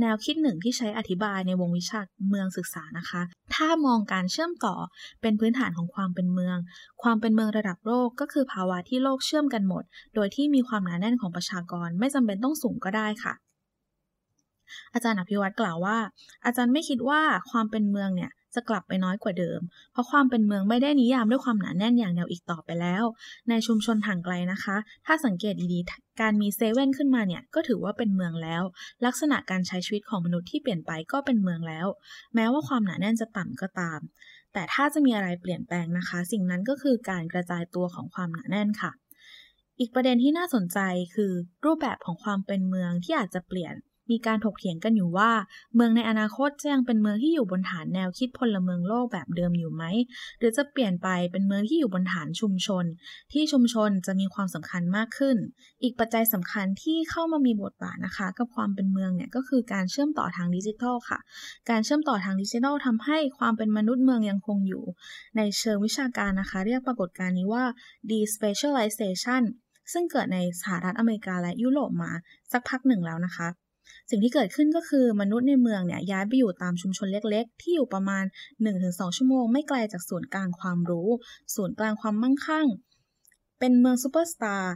[0.00, 3.22] แนวคิดหนึ่งที่ใช้อธิบายในวงวิชาเมืองศึกษานะคะ
[3.54, 4.74] ถ้ามองการเชื่อมต่อ
[5.22, 6.56] เป็นพื้นฐานของความเป็นเมือง
[7.02, 9.84] ความเป็นเมืองระดับโลกก็คือภาวะที่โลกเชื่อมกันหมด
[10.14, 13.34] โดยที่มีความหนาแน่นของประชากรไม่จำเป็นต้องสูงก็ได้ค่ะ
[14.94, 15.98] อาจารย์อภิวัตรกล่าวว่า
[16.44, 19.60] อาจารย์ไม่คิดว่าความเป็นเมืองเนี่ย จะกลับไปน้อยกว่าเดิม
[19.92, 23.04] เพราะความเป็นเมืองไม่ได้นิยามด้วยความหนาแน่นอย่างเดียวอีกต่อไปแล้ว
[23.48, 28.62] ในชุมชนห่างไกลนะคะ ถ้าสังเกตดีๆ การมีเซเว่นขึ้นมาเนี่ยก็ถือว่าเป็นเมืองแล้ว
[29.06, 31.86] ลักษณะการใช้ชีวิตของมนุษย์ที่เปลี่ยนไปก็เป็นเมืองแล้ว
[32.34, 34.00] แม้ว่าความหนาแน่นจะต่ำก็ตาม
[34.52, 38.92] แต่ถ้าจะมีอะไรเปลี่ยนแปลงนะคะ สิ่งนั้นก็คือการกระจายตัวของความหนาแน่นค่ะ
[39.80, 40.78] อีกประเด็นที่น่าสนใจ
[41.14, 41.32] คือ
[41.64, 43.74] รูปแบบของความเป็นเมืองที่อาจจะเปลี่ยน
[44.10, 45.30] มีการถกเถียงกันอยู่ว่า
[45.74, 49.84] เมืองในอนาคตจะยังเป็นเมืองที่อยู่บนฐานแนวคิดพลเมืองโลกแบบเดิมอยู่ไหม
[50.38, 52.84] หรือจะเปลี่ยนไปเป็นเมืองที่อยู่บนฐานชุมชน
[53.32, 55.36] ที่ชุมชนจะมีความสำคัญมากขึ้น
[55.82, 61.18] อีกปัจจัยสำคัญที่เข้ามามีบทบาทนะคะ กับความเป็นเมืองเนี่ยก็คือการเชื่อมต่อทางดิจิทัลค่ะ
[61.70, 64.84] การเชื่อมต่อทางดิจิทัลทำให้ความเป็นมนุษย์เมืองยังคงอยู่
[65.36, 67.64] ในเชิงวิชาการนะคะ เรียกปรากฏการณ์นี้ว่า
[68.10, 69.42] despatialization
[69.92, 72.12] ซึ่งเกิดในสหรัฐอเมริกาและยุโรปมา
[72.52, 73.48] สักพักหนึ่งแล้วนะคะ
[74.10, 78.24] สิ่งที่เกิดขึ้นก็คือมนุษย์ในเมืองเนี่ยย้ายไปอยู่ตามชุมชนเล็กๆ ที่อยู่ประมาณ
[78.70, 81.08] 1-2 ชั่วโมง ไม่ไกลจากศูนย์กลางความรู้
[81.54, 82.66] ศูนย์กลางความมั่งคั่ง
[83.58, 84.74] เป็นเมืองซูเปอร์สตาร์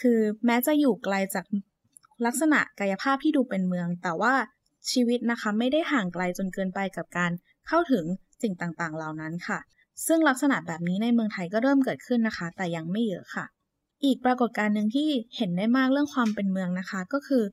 [0.00, 1.44] คือแม้จะอยู่ไกลจาก
[2.26, 4.34] ลักษณะกายภาพที่ดูเป็นเมือง แต่ว่า
[4.90, 7.32] ชีวิตนะคะไม่ได้ห่างไกลจนเกินไปกับการ
[7.68, 8.04] เข้าถึง
[8.42, 9.58] สิ่งต่างๆ เหล่านั้นค่ะ
[10.06, 13.46] ซึ่งลักษณะแบบนี้ในเมืองไทยก็เริ่มเกิดขึ้นนะคะ แต่ยังไม่เยอะค่ะ
[14.04, 17.44] อีกปรากฏการณ์หนึ่งที่เห็นได้มากเรื่องความเป็นเมืองนะคะ ก็คือ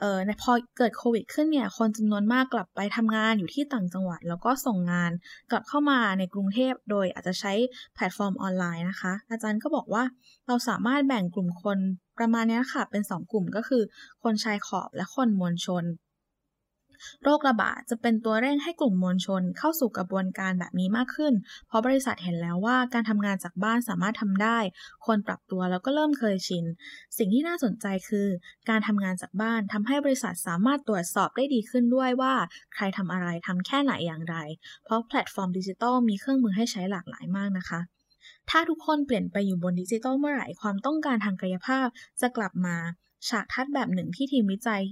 [0.00, 5.10] เออพอเกิดโควิดขึ้นเนี่ย คนจำนวนมากกลับไปทำงานอยู่ที่ต่างจังหวัด แล้วก็ส่งงาน
[5.50, 7.52] กลับเข้ามาในกรุงเทพโดยอาจจะใช้
[7.94, 10.04] แพลตฟอร์มออนไลน์นะคะ อาจารย์ก็บอกว่า
[10.46, 11.78] เราสามารถแบ่งกลุ่มคน
[12.18, 13.82] ประมาณนี้ค่ะเป็น 2 กลุ่มก็คือ
[14.22, 15.84] คนชายขอบและคนมวลชน
[17.22, 21.34] โรคระบาดจะเป็นตัวเร่งให้กลุ่มมวลชนเข้าสู่กระบวนการแบบนี้มากขึ้น
[21.66, 24.58] เพราะบริษัทเห็นแล้วว่าการทำงานจากบ้านสามารถทำได้
[25.06, 26.64] คนปรับตัวแล้วก็เริ่มเคยชิน
[27.18, 28.28] สิ่งที่น่าสนใจคือ
[28.68, 32.34] การทำงานจากบ้านทำให้บริษัทสามารถตรวจสอบได้ดีขึ้นด้วยว่า
[32.74, 34.36] ใครทำอะไรทำแค่ไหนอย่างไร
[34.84, 37.80] เพราะแพลตฟอร์มดิจิทัลมีเครื่องมือให้ใช้หลากหลายมากนะคะ
[38.50, 41.86] ถ้าทุกคนเปลี่ยนไปอยู่บนดิจิทัลเมื่อไหร่ความต้องการทางกายภาพ
[42.20, 42.76] จะกลับมา
[43.28, 44.82] ฉากทัดแบบหนึ่งที่ทีมวิจัย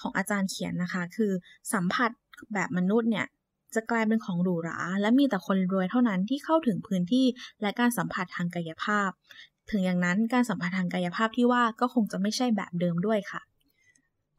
[0.00, 1.32] ของอาจารย์เขียนนะคะ คือ
[1.72, 2.10] สัมผัส
[2.54, 3.26] แบบมนุษย์เนี่ย
[3.74, 7.26] จะกลายเป็นของหรูหรา และมีแต่คนรวยเท่านั้นที่เข้าถึงพื้นที่
[7.62, 9.10] และการสัมผัสทางกายภาพ
[9.70, 13.40] ถึงอย่างนั้นการสัมผัสทางกายภาพที่ว่าก็คงจะไม่ใช่แบบเดิมด้วยค่ะ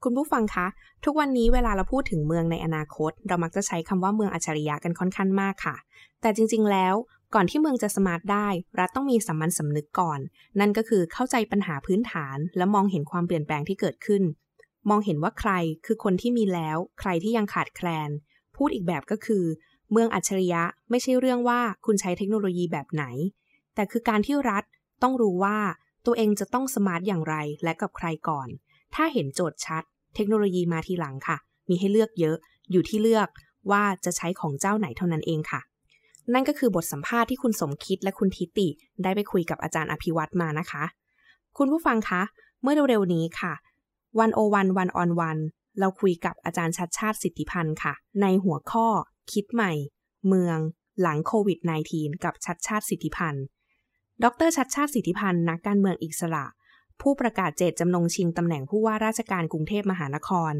[0.03, 0.67] คุณผู้ฟังคะ
[1.05, 5.75] ทุกวันนี้เวลาเราพูดถึงเมืองในอนาคต เรามักจะใช้คำว่าเมืองอัจฉริยะกันค่อนข้างมากค่ะ
[6.21, 6.95] แต่จริง ๆ แล้ว
[7.35, 8.47] ก่อนที่เมืองจะสมาร์ทได้
[8.79, 10.19] รัฐต้องมีสามัญสำนึกก่อน
[10.59, 14.23] นั่นก็คือเข้าใจปัญหาพื้นฐาน และมองเห็นความเปลี่ยนแปลงที่เกิดขึ้น
[14.89, 15.51] มองเห็นว่าใคร
[15.85, 18.09] คือคนที่มีแล้ว ใครที่ยังขาดแคลน
[18.55, 19.43] พูดอีกแบบก็คือ
[19.91, 23.03] เมืองอัจฉริยะไม่ใช่เรื่องว่าคุณใช้เทคโนโลยีแบบไหน
[23.75, 24.63] แต่คือการที่รัฐ
[25.03, 25.57] ต้องรู้ว่า
[26.05, 28.47] ตัวเองจะต้อง smart อย่างไรและกับใครก่อน
[28.95, 29.83] ถ้าเห็นโจทย์ชัด
[30.15, 31.37] เทคโนโลยีมาทีหลังค่ะ
[31.69, 32.37] มีให้เลือกเยอะ
[32.71, 33.29] อยู่ที่เลือก
[33.71, 35.61] ว่าจะใช้ของเจ้าไหนเท่านั้นเองค่ะ
[36.33, 38.67] นั่นก็คือบทสัมภาษณ์ที่คุณสมคิดและคุณทิติ
[39.03, 40.83] ได้ไปคุยกับอาจารย์อภิวัตมานะคะ
[41.57, 42.21] คุณผู้ฟังคะ
[42.61, 43.53] เมื่อเร็วๆนี้ค่ะ
[44.19, 45.38] วันโอวันวันออนวัน
[45.80, 48.88] เราคุยกับอาจารย์ชัดชาติสิทธิพันธ์ค่ะ ในหัวข้อ
[49.32, 49.71] คิดใหม่
[50.27, 50.58] เมือง
[51.01, 51.60] หลังโควิด
[51.91, 53.43] -19 กับชัดชาติสิทธิพันธ์
[54.23, 56.45] ดรชัดชาติสิทธิพันธ์นักการเมืองอิสระ
[57.01, 60.53] ผู้ประกาศเจตจำนงชิงตำแหน่งผู้ว่าราชการกรุงเทพมหานคร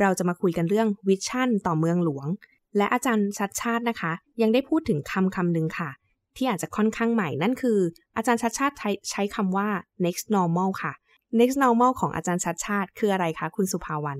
[0.00, 2.26] เราจะมาคุยกันเรื่องวิชั่นต่อเมืองหลวง
[2.76, 5.90] และอาจารย์ชัดชาตินะคะ ยังได้พูดถึงคำคำหนึ่งค่ะ
[6.36, 7.78] ที่อาจจะค่อนข้างใหม่นั่นคือ
[8.16, 8.74] อาจารย์ชัดชาติ
[9.10, 9.68] ใช้คำว่า
[10.04, 10.92] next normal ค่ะ
[11.38, 14.18] next normal ของอาจารย์ชัดชาติ คืออะไรคะ คุณสุภาวัน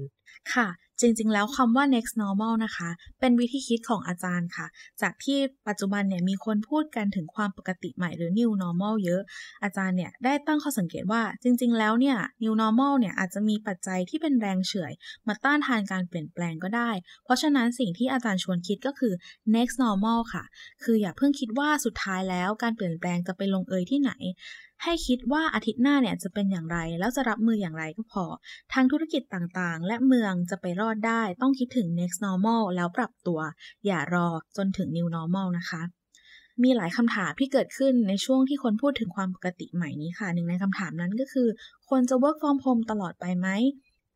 [0.55, 0.69] ค่ะ
[1.01, 4.67] จริง ๆ แล้วคำว่า next normal นะคะ เป็นวิธีคิดของอาจารย์ค่ะ
[5.03, 9.23] จากที่ปัจจุบันเนี่ยมีคนพูดกันถึงความปกติใหม่หรือ new normal เยอะ
[9.65, 14.93] อาจารย์เนี่ยได้ตั้งข้อสังเกตว่าจริง ๆ แล้วเนี่ย new normal เนี่ยอาจจะมีปัจจัยที่เป็นแรงเฉื่อย
[15.27, 16.91] มาต้านทานการเปลี่ยนแปลงก็ได้
[17.25, 19.13] เพราะฉะนั้นสิ่งที่อาจารย์ชวนคิดก็คือ
[19.55, 20.45] next normal ค่ะ
[20.83, 24.13] คืออย่าเพิ่งคิดว่าสุดท้ายแล้วการเปลี่ยนแปลงจะไปลงเอยที่ไหน
[24.83, 28.25] ให้คิดว่าอาทิตย์หน้าเนี่ยจะเป็นอย่างไร แล้วจะรับมืออย่างไรก็พอ
[28.73, 33.41] ทางธุรกิจต่างๆ และเมืองจะไปรอดได้ ต้องคิดถึง next normal แล้วปรับตัว
[33.87, 35.83] อย่ารอจนถึง new normal นะคะ
[36.63, 41.49] มีหลายคำถามที่เกิดขึ้นในช่วงที่คนพูดถึงความปกติใหม่นี้ค่ะ หนึ่งในคำถามนั้นก็คือ
[41.89, 43.49] ควรจะ work from home ตลอดไปไหม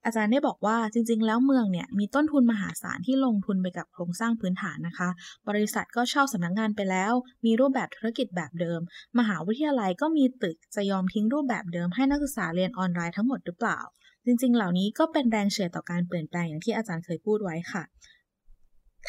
[0.05, 5.09] อาจารย์ได้บอกว่าจริง ๆ แล้วเมืองเนี่ยมีต้นทุนมหาศาลที่ลงทุนไปกับโครงสร้างพื้นฐานนะคะ
[5.49, 7.13] บริษัทก็เช่าสำนักงงานไปแล้ว
[7.45, 8.81] มีรูปแบบธุรกิจแบบเดิม
[9.19, 13.79] มหาวิทยาลัยก็มีตึกจะยอมทิ้งรูปแบบเดิมให้นักศึกษาเรียนออนไลน์ทั้งหมดหรือเปล่า
[14.25, 17.83] จริง ๆ เหล่านี้ก็เป็นแรงเชียร์ต่อการเปลี่ยนแปลงอย่างที่อาจารย์เคยพูดไว้ค่ะ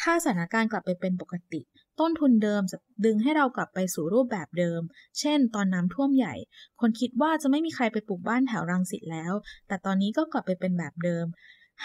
[0.00, 1.60] ถ้าสถานการณ์กลับไปเป็นปกติ
[2.00, 4.80] ต้นทุนเดิมจะดึงให้เรากลับไปสู่รูปแบบเดิม
[5.18, 6.34] เช่น ตอนน้ำท่วมใหญ่
[6.80, 9.32] คนคิดว่าจะไม่มีใครไปปลูกบ้านแถวรังสิตแล้ว
[9.68, 11.26] แต่ตอนนี้ก็กลับไปเป็นแบบเดิม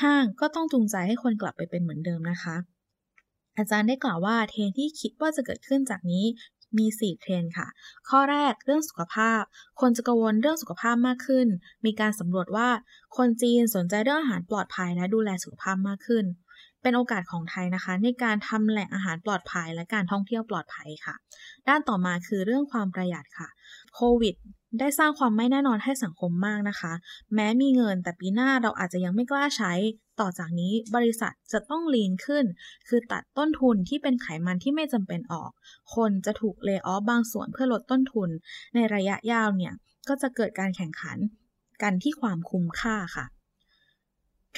[0.01, 2.55] ห้างก็ต้องจูงใจให้คนกลับไปเป็นเหมือนเดิมนะคะ
[3.57, 6.25] อาจารย์ได้กล่าวว่าเทรนที่คิดว่าจะเกิดขึ้นจากนี้
[6.77, 7.67] มี 4 เทรนค่ะ
[8.09, 9.41] ข้อแรกเรื่องสุขภาพ
[9.81, 11.47] คนจะกังวลเรื่องสุขภาพมากขึ้น
[11.85, 12.69] มีการสำรวจว่า
[13.17, 16.25] คนจีนสนใจเรื่องอาหารปลอดภัยและดูแลสุขภาพมากขึ้น
[16.85, 21.15] เป็นโอกาสของไทยนะคะ ในการทำแหล่งอาหารปลอดภัยและการท่องเที่ยวปลอดภัยค่ะ
[21.67, 23.49] ด้านต่อมาคือเรื่องความประหยัดค่ะ
[23.95, 24.35] โควิด
[24.79, 26.93] ได้สร้างความไม่แน่นอนให้สังคมมากนะคะ
[27.33, 29.73] แม้มีเงินแต่ปีหน้าเราอาจจะยังไม่กล้าใช้
[30.19, 32.45] ต่อจากนี้บริษัทจะต้องลีนขึ้น
[32.87, 35.51] คือตัดต้นทุนที่เป็นไขมันที่ไม่จำเป็นออก
[35.95, 38.29] คนจะถูกเลิกออฟบางส่วนเพื่อลดต้นทุน
[38.75, 39.73] ในระยะยาวเนี่ย
[40.07, 41.17] ก็จะเกิดการแข่งขัน
[41.81, 43.25] กันที่ความคุ้มค่าค่ะ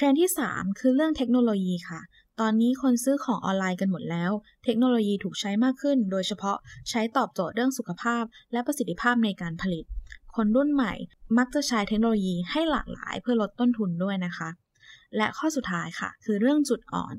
[0.00, 2.00] ทรนด์ที่ 3 คือเรื่องเทคโนโลยีค่ะ
[2.40, 4.32] ตอนนี้คนซื้อของออนไลน์กันหมดแล้ว
[4.64, 6.58] เทคโนโลยีถูกใช้มากขึ้น โดยเฉพาะ
[6.90, 9.84] ใช้ตอบโจทย์เรื่องสุขภาพ และประสิทธิภาพในการผลิต
[10.36, 10.92] คนรุ่นใหม่
[11.38, 14.48] มักจะใช้เทคโนโลยีให้หลากหลายเพื่อลดต้นทุนด้วยนะคะ
[15.16, 17.14] และข้อสุดท้ายค่ะ คือเรื่องจุดอ่อน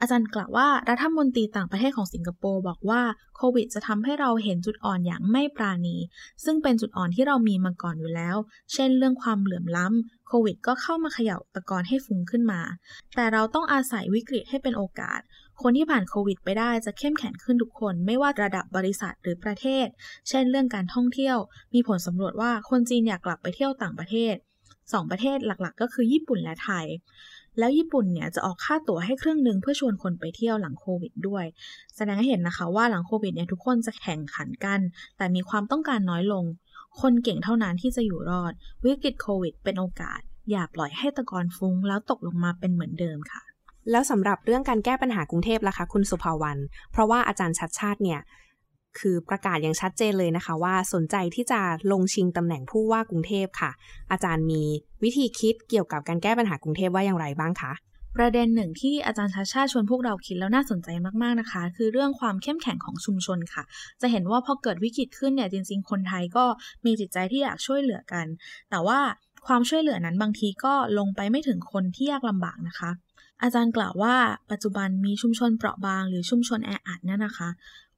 [0.00, 3.02] อาจารย์กล่าวว่ารัฐมนตรีต่างประเทศของสิงคโปร์บอกว่า
[3.36, 5.96] โควิดจะทำให้เราเห็นจุดอ่อนอย่างไม่ปราณี
[6.44, 8.36] ซึ่งเป็นจุดอ่อนที่เรามีมาก่อนอยู่แล้ว
[8.72, 12.60] เช่นเรื่องความเหลื่อมล้ำโควิดก็เข้ามาเขย่าตะกอนให้ฟุ้งขึ้นมา
[13.14, 15.20] แต่เราต้องอาศัยวิกฤตให้เป็นโอกาส
[15.62, 19.86] คนที่ผ่านโควิดไปได้จะเข้มแข็งขึ้นทุกคน ไม่ว่าระดับบริษัทหรือประเทศ
[20.28, 21.36] เช่นเรื่องการท่องเที่ยว
[21.74, 24.36] มีผลสำรวจว่าคนจีนอยากกลับไปเที่ยวต่างประเทศ
[24.98, 26.86] 2 ประเทศหลักๆ ก็คือญี่ปุ่นและไทย
[27.58, 31.44] แล้วญี่ปุ่นเนี่ยจะออกค่าตั๋วให้ครึ่งหนึ่งเพื่อชวนคนไปเที่ยวหลังโควิดด้วย
[31.96, 34.80] แสดงให้เห็นนะคะว่าหลังโควิดเนี่ยทุกคนจะแข่งขันกัน
[35.16, 36.44] แต่มีความต้องการน้อยลง
[37.00, 38.52] คนเก่งเท่านั้นที่จะอยู่รอด
[38.84, 43.42] วิกฤตโควิด เป็นโอกาส อย่าปล่อยให้ตะกอนฟุ้ง แล้วตกลงมาเป็นเหมือนเดิมค่ะ
[43.90, 46.58] แล้วสำหรับเรื่องการแก้ปัญหากรุงเทพล่ะคะคุณสุภาวัน
[46.92, 48.20] เพราะว่าอาจารย์ชัดชาติเนี่ย
[48.98, 51.60] คือประกาศอย่างชัดเจนเลยนะคะ ว่าสนใจที่จะ
[51.92, 53.70] ลงชิงตำแหน่งผู้ว่ากรุงเทพค่ะ
[54.12, 54.62] อาจารย์มี
[55.02, 57.72] วิธีคิดเกี่ยวกับการแก้ปัญหากรุงเทพว่าอย่างไรบ้างคะ
[58.16, 60.88] ประเด็นหนึ่งที่อาจารย์ชาชาชวนพวกเราคิดแล้วน่าสนใจ
[61.22, 63.62] มากๆนะคะ คือเรื่องความเข้มแข็งของชุมชนค่ะ
[64.00, 66.44] จะเห็นว่าพอเกิดวิกฤตขึ้นเนี่ยจริงๆ คนไทยก็
[66.84, 68.26] มีจิตใจที่อยากช่วยเหลือกัน
[68.70, 68.98] แต่ว่า
[69.46, 72.90] ความช่วยเหลือนั้นบางทีก็ลงไปไม่ถึงคนที่ยากลำบากนะคะ
[73.42, 74.14] อาจารย์กล่าวว่า
[74.50, 77.48] ปัจจุบันมีชุมชนเปราะบางหรือชุมชนแออัดนั่นนะคะ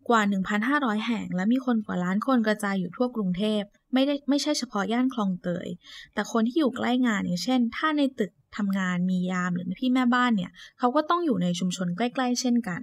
[0.09, 0.23] กว่า
[0.65, 3.63] 1,500 แห่ง และมีคนกว่าล้านคนกระจายอยู่ทั่วกรุงเทพ
[3.95, 5.69] ไม่ได้ไม่ใช่เฉพาะย่านคลองเตย
[6.15, 12.83] แต่คนที่อยู่ใกล้งานอย่างเช่น ถ้าในตึกทำงานมียามหรือพี่แม่บ้านเนี่ยเขาก็ต้องอยู่ในชุมชนใกล้ ๆ เช่นกัน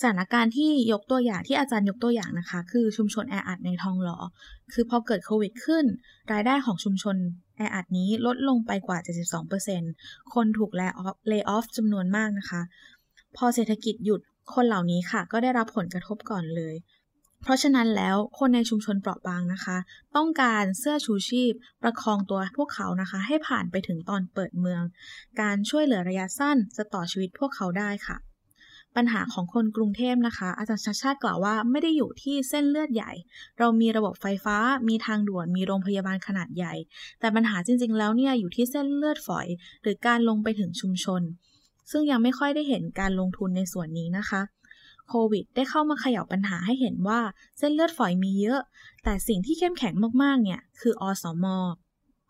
[0.00, 4.18] สถานการณ์ที่ยกตัวอย่างที่อาจารย์ยกตัวอย่างนะคะ คือชุมชนแออัดในทองหล่อ
[4.72, 5.84] คือพอเกิดโควิดขึ้น
[6.32, 7.16] รายได้ของชุมชน
[7.56, 8.98] แออัดนี้ลดลงไปกว่า
[9.66, 12.62] 72%คนถูก lay off lay off จำนวนมากนะคะ
[13.36, 14.20] พอเศรษฐกิจหยุด
[14.54, 16.74] คนเหล่านี้ค่ะก็ได้รับผลกระทบก่อนเลย
[17.42, 19.76] เพราะฉะนั้นแล้วคนในชุมชนเปราะบางนะคะ
[20.16, 21.52] ต้องการเสื้อชูชีพ
[21.82, 24.82] ประคองตัวพวกเขานะคะ ให้ผ่านไปถึงตอนเปิดเมือง
[25.40, 28.16] การช่วยเหลือระยะสั้นจะต่อชีวิตพวกเขาได้ค่ะ
[28.96, 33.12] ปัญหาของคนกรุงเทพนะคะ อาจารย์ชาชาติกล่าวว่าไม่ได้อยู่ที่เส้นเลือดใหญ่
[33.58, 34.56] เรามีระบบไฟฟ้า
[34.88, 36.74] มีทางด่วน มีโรงพยาบาลขนาดใหญ่
[37.20, 39.46] แต่ปัญหาจริงๆ แล้วเนี่ยอยู่ที่เส้นเลือดฝอย
[39.82, 41.22] หรือการลงไปถึงชุมชน
[41.90, 44.42] ซึ่งยังไม่ค่อยได้เห็นการลงทุนในส่วนนี้นะคะ
[45.08, 47.20] โควิดได้เข้ามาเขย่าปัญหาให้เห็นว่า
[47.58, 48.60] เส้นเลือดฝอยมีเยอะ
[49.04, 51.46] แต่สิ่งที่เข้มแข็งมากๆ เนี่ย คืออสม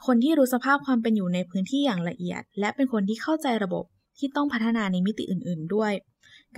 [0.06, 3.84] คนที่รู้สภาพความเป็นอยู่ในพื้นที่อย่างละเอียด และเป็นคนที่เข้าใจระบบ
[4.18, 5.92] ที่ต้องพัฒนาในมิติอื่น ๆ ด้วย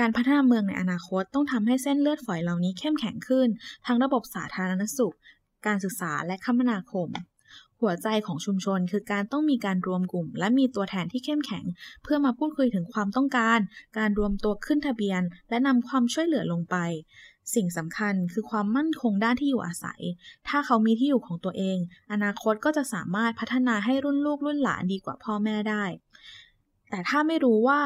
[0.00, 3.48] การพัฒนาเมืองในอนาคตต้องทำให้เส้นเลือดฝอยเหล่านี้เข้มแข็งขึ้น
[3.86, 5.14] ทั้งระบบสาธารณสุข
[5.66, 7.08] การศึกษาและคมนาคม
[7.84, 11.64] หัวใจของชุมชนคือการต้องมีการรวมกลุ่ม และมีตัวแทนที่เข้มแข็ง
[12.02, 13.58] เพื่อมาพูดคุยถึงความต้องการ
[13.98, 16.76] การรวมตัวขึ้นทะเบียน และนำความช่วยเหลือลงไป
[17.54, 20.00] สิ่งสำคัญคือความมั่นคงด้านที่อยู่อาศัย
[20.48, 21.78] ถ้าเขามีที่อยู่ของตัวเอง
[22.12, 25.84] อนาคตก็จะสามารถพัฒนาให้รุ่นลูกรุ่นหลานดีกว่าพ่อแม่ได้
[26.90, 27.80] แต่ถ้าไม่รู้ว่า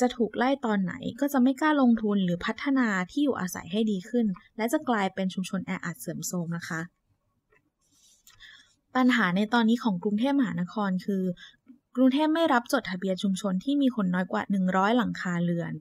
[0.00, 4.26] จะถูกไล่ตอนไหนก็จะไม่กล้าลงทุนหรือพัฒนาที่อยู่อาศัยให้ดีขึ้น
[4.56, 6.80] และจะกลายเป็นชุมชนแออัดเสื่อมโทรมนะคะ
[8.98, 11.24] ปัญหาในตอนนี้ของกรุงเทพมหานครคือ
[11.96, 15.72] กรุงเทพไม่รับจดทะเบียนชุมชนที่มีคนน้อยกว่า 100 หลังคาเรือน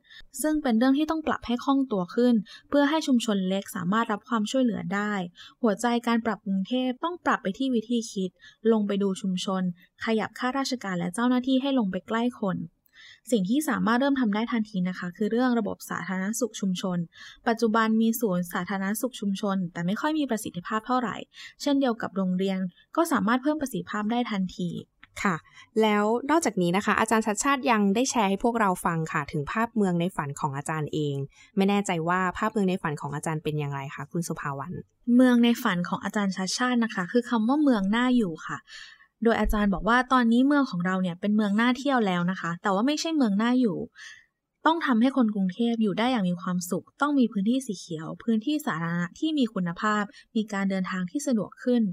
[0.42, 2.36] ซึ่งเป็นเรื่องที่ต้องปรับให้คล่องตัวขึ้น
[2.70, 5.14] เพื่อให้ชุมชนเล็กสามารถรับความช่วยเหลือได้
[5.62, 8.32] หัวใจการปรับกรุงเทพต้องปรับไปที่วิธีคิด
[8.72, 9.64] ลงไปดูชุมชน
[10.06, 12.58] ขยับข้าราชการและเจ้าหน้าที่ให้ลงไปใกล้คน
[13.32, 16.98] สิ่งที่สามารถเริ่มทำได้ทันทีนะคะ คือเรื่องระบบสาธารณสุขชุมชน
[17.48, 21.16] ปัจจุบันมีศูนย์สาธารณสุขชุมชน แต่ไม่ค่อยมีประสิทธิภาพเท่าไหร่
[21.62, 22.60] เช่นเดียวกับโรงเรียน
[22.96, 24.70] ก็สามารถเพิ่มประสิทธิภาพได้ทันที
[25.24, 25.36] ค่ะ
[25.82, 31.16] แล้วนอกจากนี้นะคะ อาจารย์ชัดชาติยังได้แชร์ให้พวกเราฟังค่ะ ถึงภาพเมืองในฝันของอาจารย์เอง
[31.58, 34.74] ไม่แน่ใจว่าภาพเมืองในฝันของอาจารย์เป็นอย่างไรคะคุณสุภาวัน
[35.16, 38.58] เมืองในฝันของอาจารย์ชัดชาตินะคะ คือคำว่าเมืองน่าอยู่ค่ะ
[39.24, 43.78] โดยอาจารย์บอกว่าตอนนี้เมืองของเราเนี่ยเป็นเมืองน่าเที่ยวแล้วนะคะ แต่ว่าไม่ใช่เมืองน่าอยู่
[44.66, 50.04] ต้องทำให้คนกรุงเทพอยู่ได้อย่างมีความสุข ต้องมีพื้นที่สีเขียว พื้นที่สาธารณะที่มีคุณภาพ
[50.36, 51.84] มีการเดินทางที่สะดวกขึ้น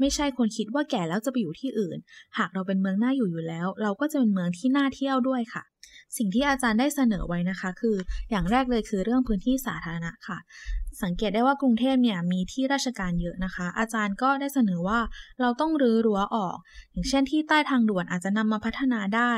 [0.00, 1.98] ไม่ใช่คนคิดว่าแก่แล้วจะไปอยู่ที่อื่น
[2.38, 5.62] หากเราเป็นเมืองน่าอยู่อยู่แล้ว เราก็จะเป็นเมืองที่น่าเที่ยวด้วยค่ะ
[6.16, 7.96] สิ่งที่อาจารย์ได้เสนอไว้นะคะ คือ
[8.30, 10.38] อย่างแรกเลยคือเรื่องพื้นที่สาธารณะค่ะ
[11.02, 15.00] สังเกตได้ว่ากรุงเทพเนี่ยมีที่ราชการเยอะนะคะ อาจารย์ก็ได้เสนอว่า
[15.40, 16.56] เราต้องรื้อรั้วออก
[16.92, 19.32] อย่างเช่นที่ใต้ทางด่วนอาจจะนำมาพัฒนาได้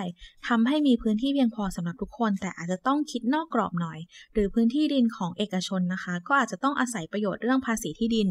[0.48, 3.98] ทำให้มีพื้นที่เพียงพอสำหรับทุกคน แต่อาจจะต้องคิดนอกกรอบหน่อย
[4.32, 8.28] หรือพื้นที่ดินของเอกชนนะคะ ก็อาจจะต้องอาศัยประโยชน์เรื่องภาษีที่ดิน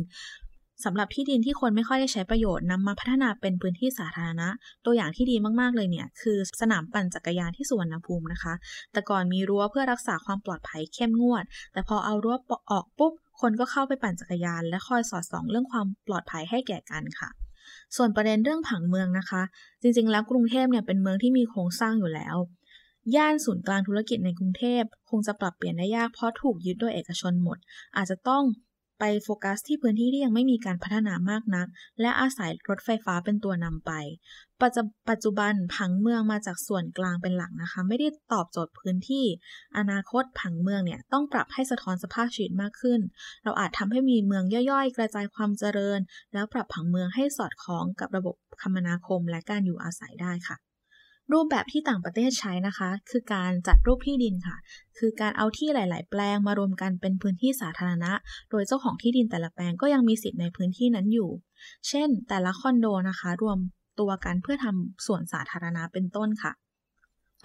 [0.86, 4.50] สำหรับที่ดินที่คนไม่ค่อยได้ใช้ประโยชน์นำมาพัฒนาเป็นพื้นที่สาธารณะ
[4.86, 8.54] ตัวอย่างที่ดีมากๆเลยเนี่ยคือสนามปั่นจักรยานที่สุวรรณภูมินะคะ
[8.92, 12.36] แต่ก่อนมีรั้วเพื่อรักษาความปลอดภัยเข้มงวด แต่พอเอารั้ว
[12.72, 17.30] ออกปุ๊บ คนก็เข้าไปปั่นจักรยาน และคอยสอดส่องเรื่องความปลอดภัยให้แก่กันค่ะ
[17.96, 19.42] ส่วนประเด็นเรื่องผังเมืองนะคะ
[19.82, 22.38] จริงๆ แล้วกรุงเทพเนี่ยเป็นเมืองที่มีโครงสร้างอยู่แล้ว
[23.16, 27.58] ย่านศูนย์กลางธุรกิจในกรุงเทพ คงจะปรับเปลี่ยนได้ยากเพราะถูกยึดโดยเอกชนหมด
[27.98, 28.44] อาจจะต้อง
[29.00, 31.68] ไปโฟกัสที่พื้นที่ที่ยังไม่มีการพัฒนามากนัก
[32.02, 33.92] และอาศัยรถไฟฟ้าเป็นตัวนำไป
[35.10, 39.26] ปัจจุบันผังเมืองมาจากส่วนกลางเป็นหลักนะคะ ไม่ได้ตอบโจทย์พื้นที่
[39.78, 43.00] อนาคตผังเมืองเนี่ยต้องปรับให้สะท้อนสภาพชีวิตมากขึ้น
[43.44, 46.00] เราอาจทำให้มีเมืองย่อยๆ กระจายความเจริญ
[46.34, 50.58] แล้วปรับผังเมืองให้สอดคล้องกับระบบคมนาคมและการอยู่อาศัยได้ค่ะ
[51.34, 54.58] รูปแบบที่ต่างประเทศใช้นะคะ คือการจัดรูปที่ดินค่ะ
[54.98, 58.12] คือการเอาที่หลาย ๆ แปลงมารวมกันเป็นพื้นที่สาธารณะ
[58.50, 61.30] โดยเจ้าของที่ดินแต่ละแปลงก็ยังมีสิทธิ์ในพื้นที่นั้นอยู่
[61.88, 63.58] เช่น แต่ละคอนโดนะคะ รวม
[64.00, 66.52] ตัวกันเพื่อทำส่วนสาธารณะเป็นต้นค่ะ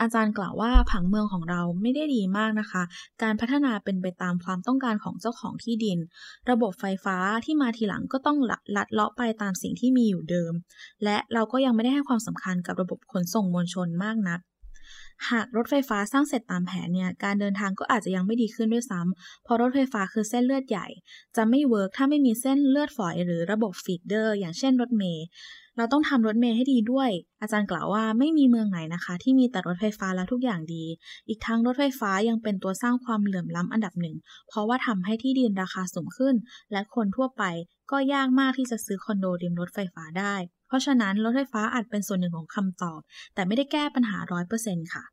[0.00, 2.83] อาจารย์กล่าวว่าผังเมืองของเราไม่ได้ดีมากนะคะ
[3.22, 5.98] การพัฒนาเป็นไปตามความต้องการของเจ้าของที่ดิน
[6.50, 8.38] ระบบไฟฟ้าที่มาทีหลังก็ต้อง
[8.76, 10.52] ลัดเลาะไปตามสิ่งที่มีอยู่เดิม
[11.05, 14.40] และเราก็ยังไม่ได้ให้ความสำคัญกับระบบขนส่งมวลชนมากนัก
[15.31, 20.87] หากรถไฟฟ้าสร้างเสร็จตามแผนเนี่ย การเดินทางก็อาจจะยังไม่ดีขึ้นด้วยซ้ำเพราะรถไฟฟ้าคือเส้นเลือดใหญ่
[21.37, 25.26] จะไม่ work ถ้าไม่มีเส้นเลือดฝอยหรือระบบ feeder อย่างเช่นรถเมล์
[25.76, 30.85] เราต้องทำรถเมล์ให้ดีด้วย อาจารย์กล่าวว่าไม่มีเมืองไหนนะคะ ที่มีแต่รถไฟฟ้าแล้วทุกอย่างดี
[31.28, 34.16] อีกทั้งรถไฟฟ้ายังเป็นตัวสร้างความเหลื่อมล้ำอันดับหนึ่ง
[34.48, 36.35] เพราะว่าทำให้ที่ดินราคาสูงขึ้น
[36.72, 37.42] และคนทั่วไป
[37.90, 40.35] ก็ยากมากที่จะซื้อคอนโดริมรถไฟฟ้าได้
[40.68, 43.00] เพราะฉะนั้นรถไฟฟ้าอาจเป็นส่วนหนึ่งของคำตอบ
[43.35, 44.18] แต่ไม่ได้แก้ปัญหา
[44.54, 45.04] 100%ค่ะ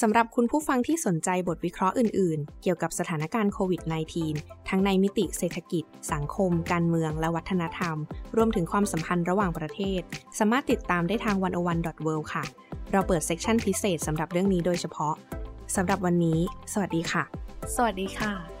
[0.00, 3.82] สำหรับคุณผู้ฟังที่สนใจบทวิเคราะห์อื่นๆ เกี่ยวกับสถานการณ์โควิด
[4.26, 7.96] -19 ทั้งในมิติเศรษฐกิจ สังคม การเมือง และวัฒนธรรม
[8.36, 10.00] รวมถึงความสัมพันธ์ระหว่างประเทศ
[10.38, 12.44] สามารถติดตามได้ทาง oneone world ค่ะ
[12.92, 15.14] เราเปิดเซกชันพิเศษสำหรับเรื่องนี้โดยเฉพาะ
[15.76, 16.38] สำหรับวันนี้
[16.72, 17.24] สวัสดีค่ะ
[17.74, 18.57] สวัสดีค่ะ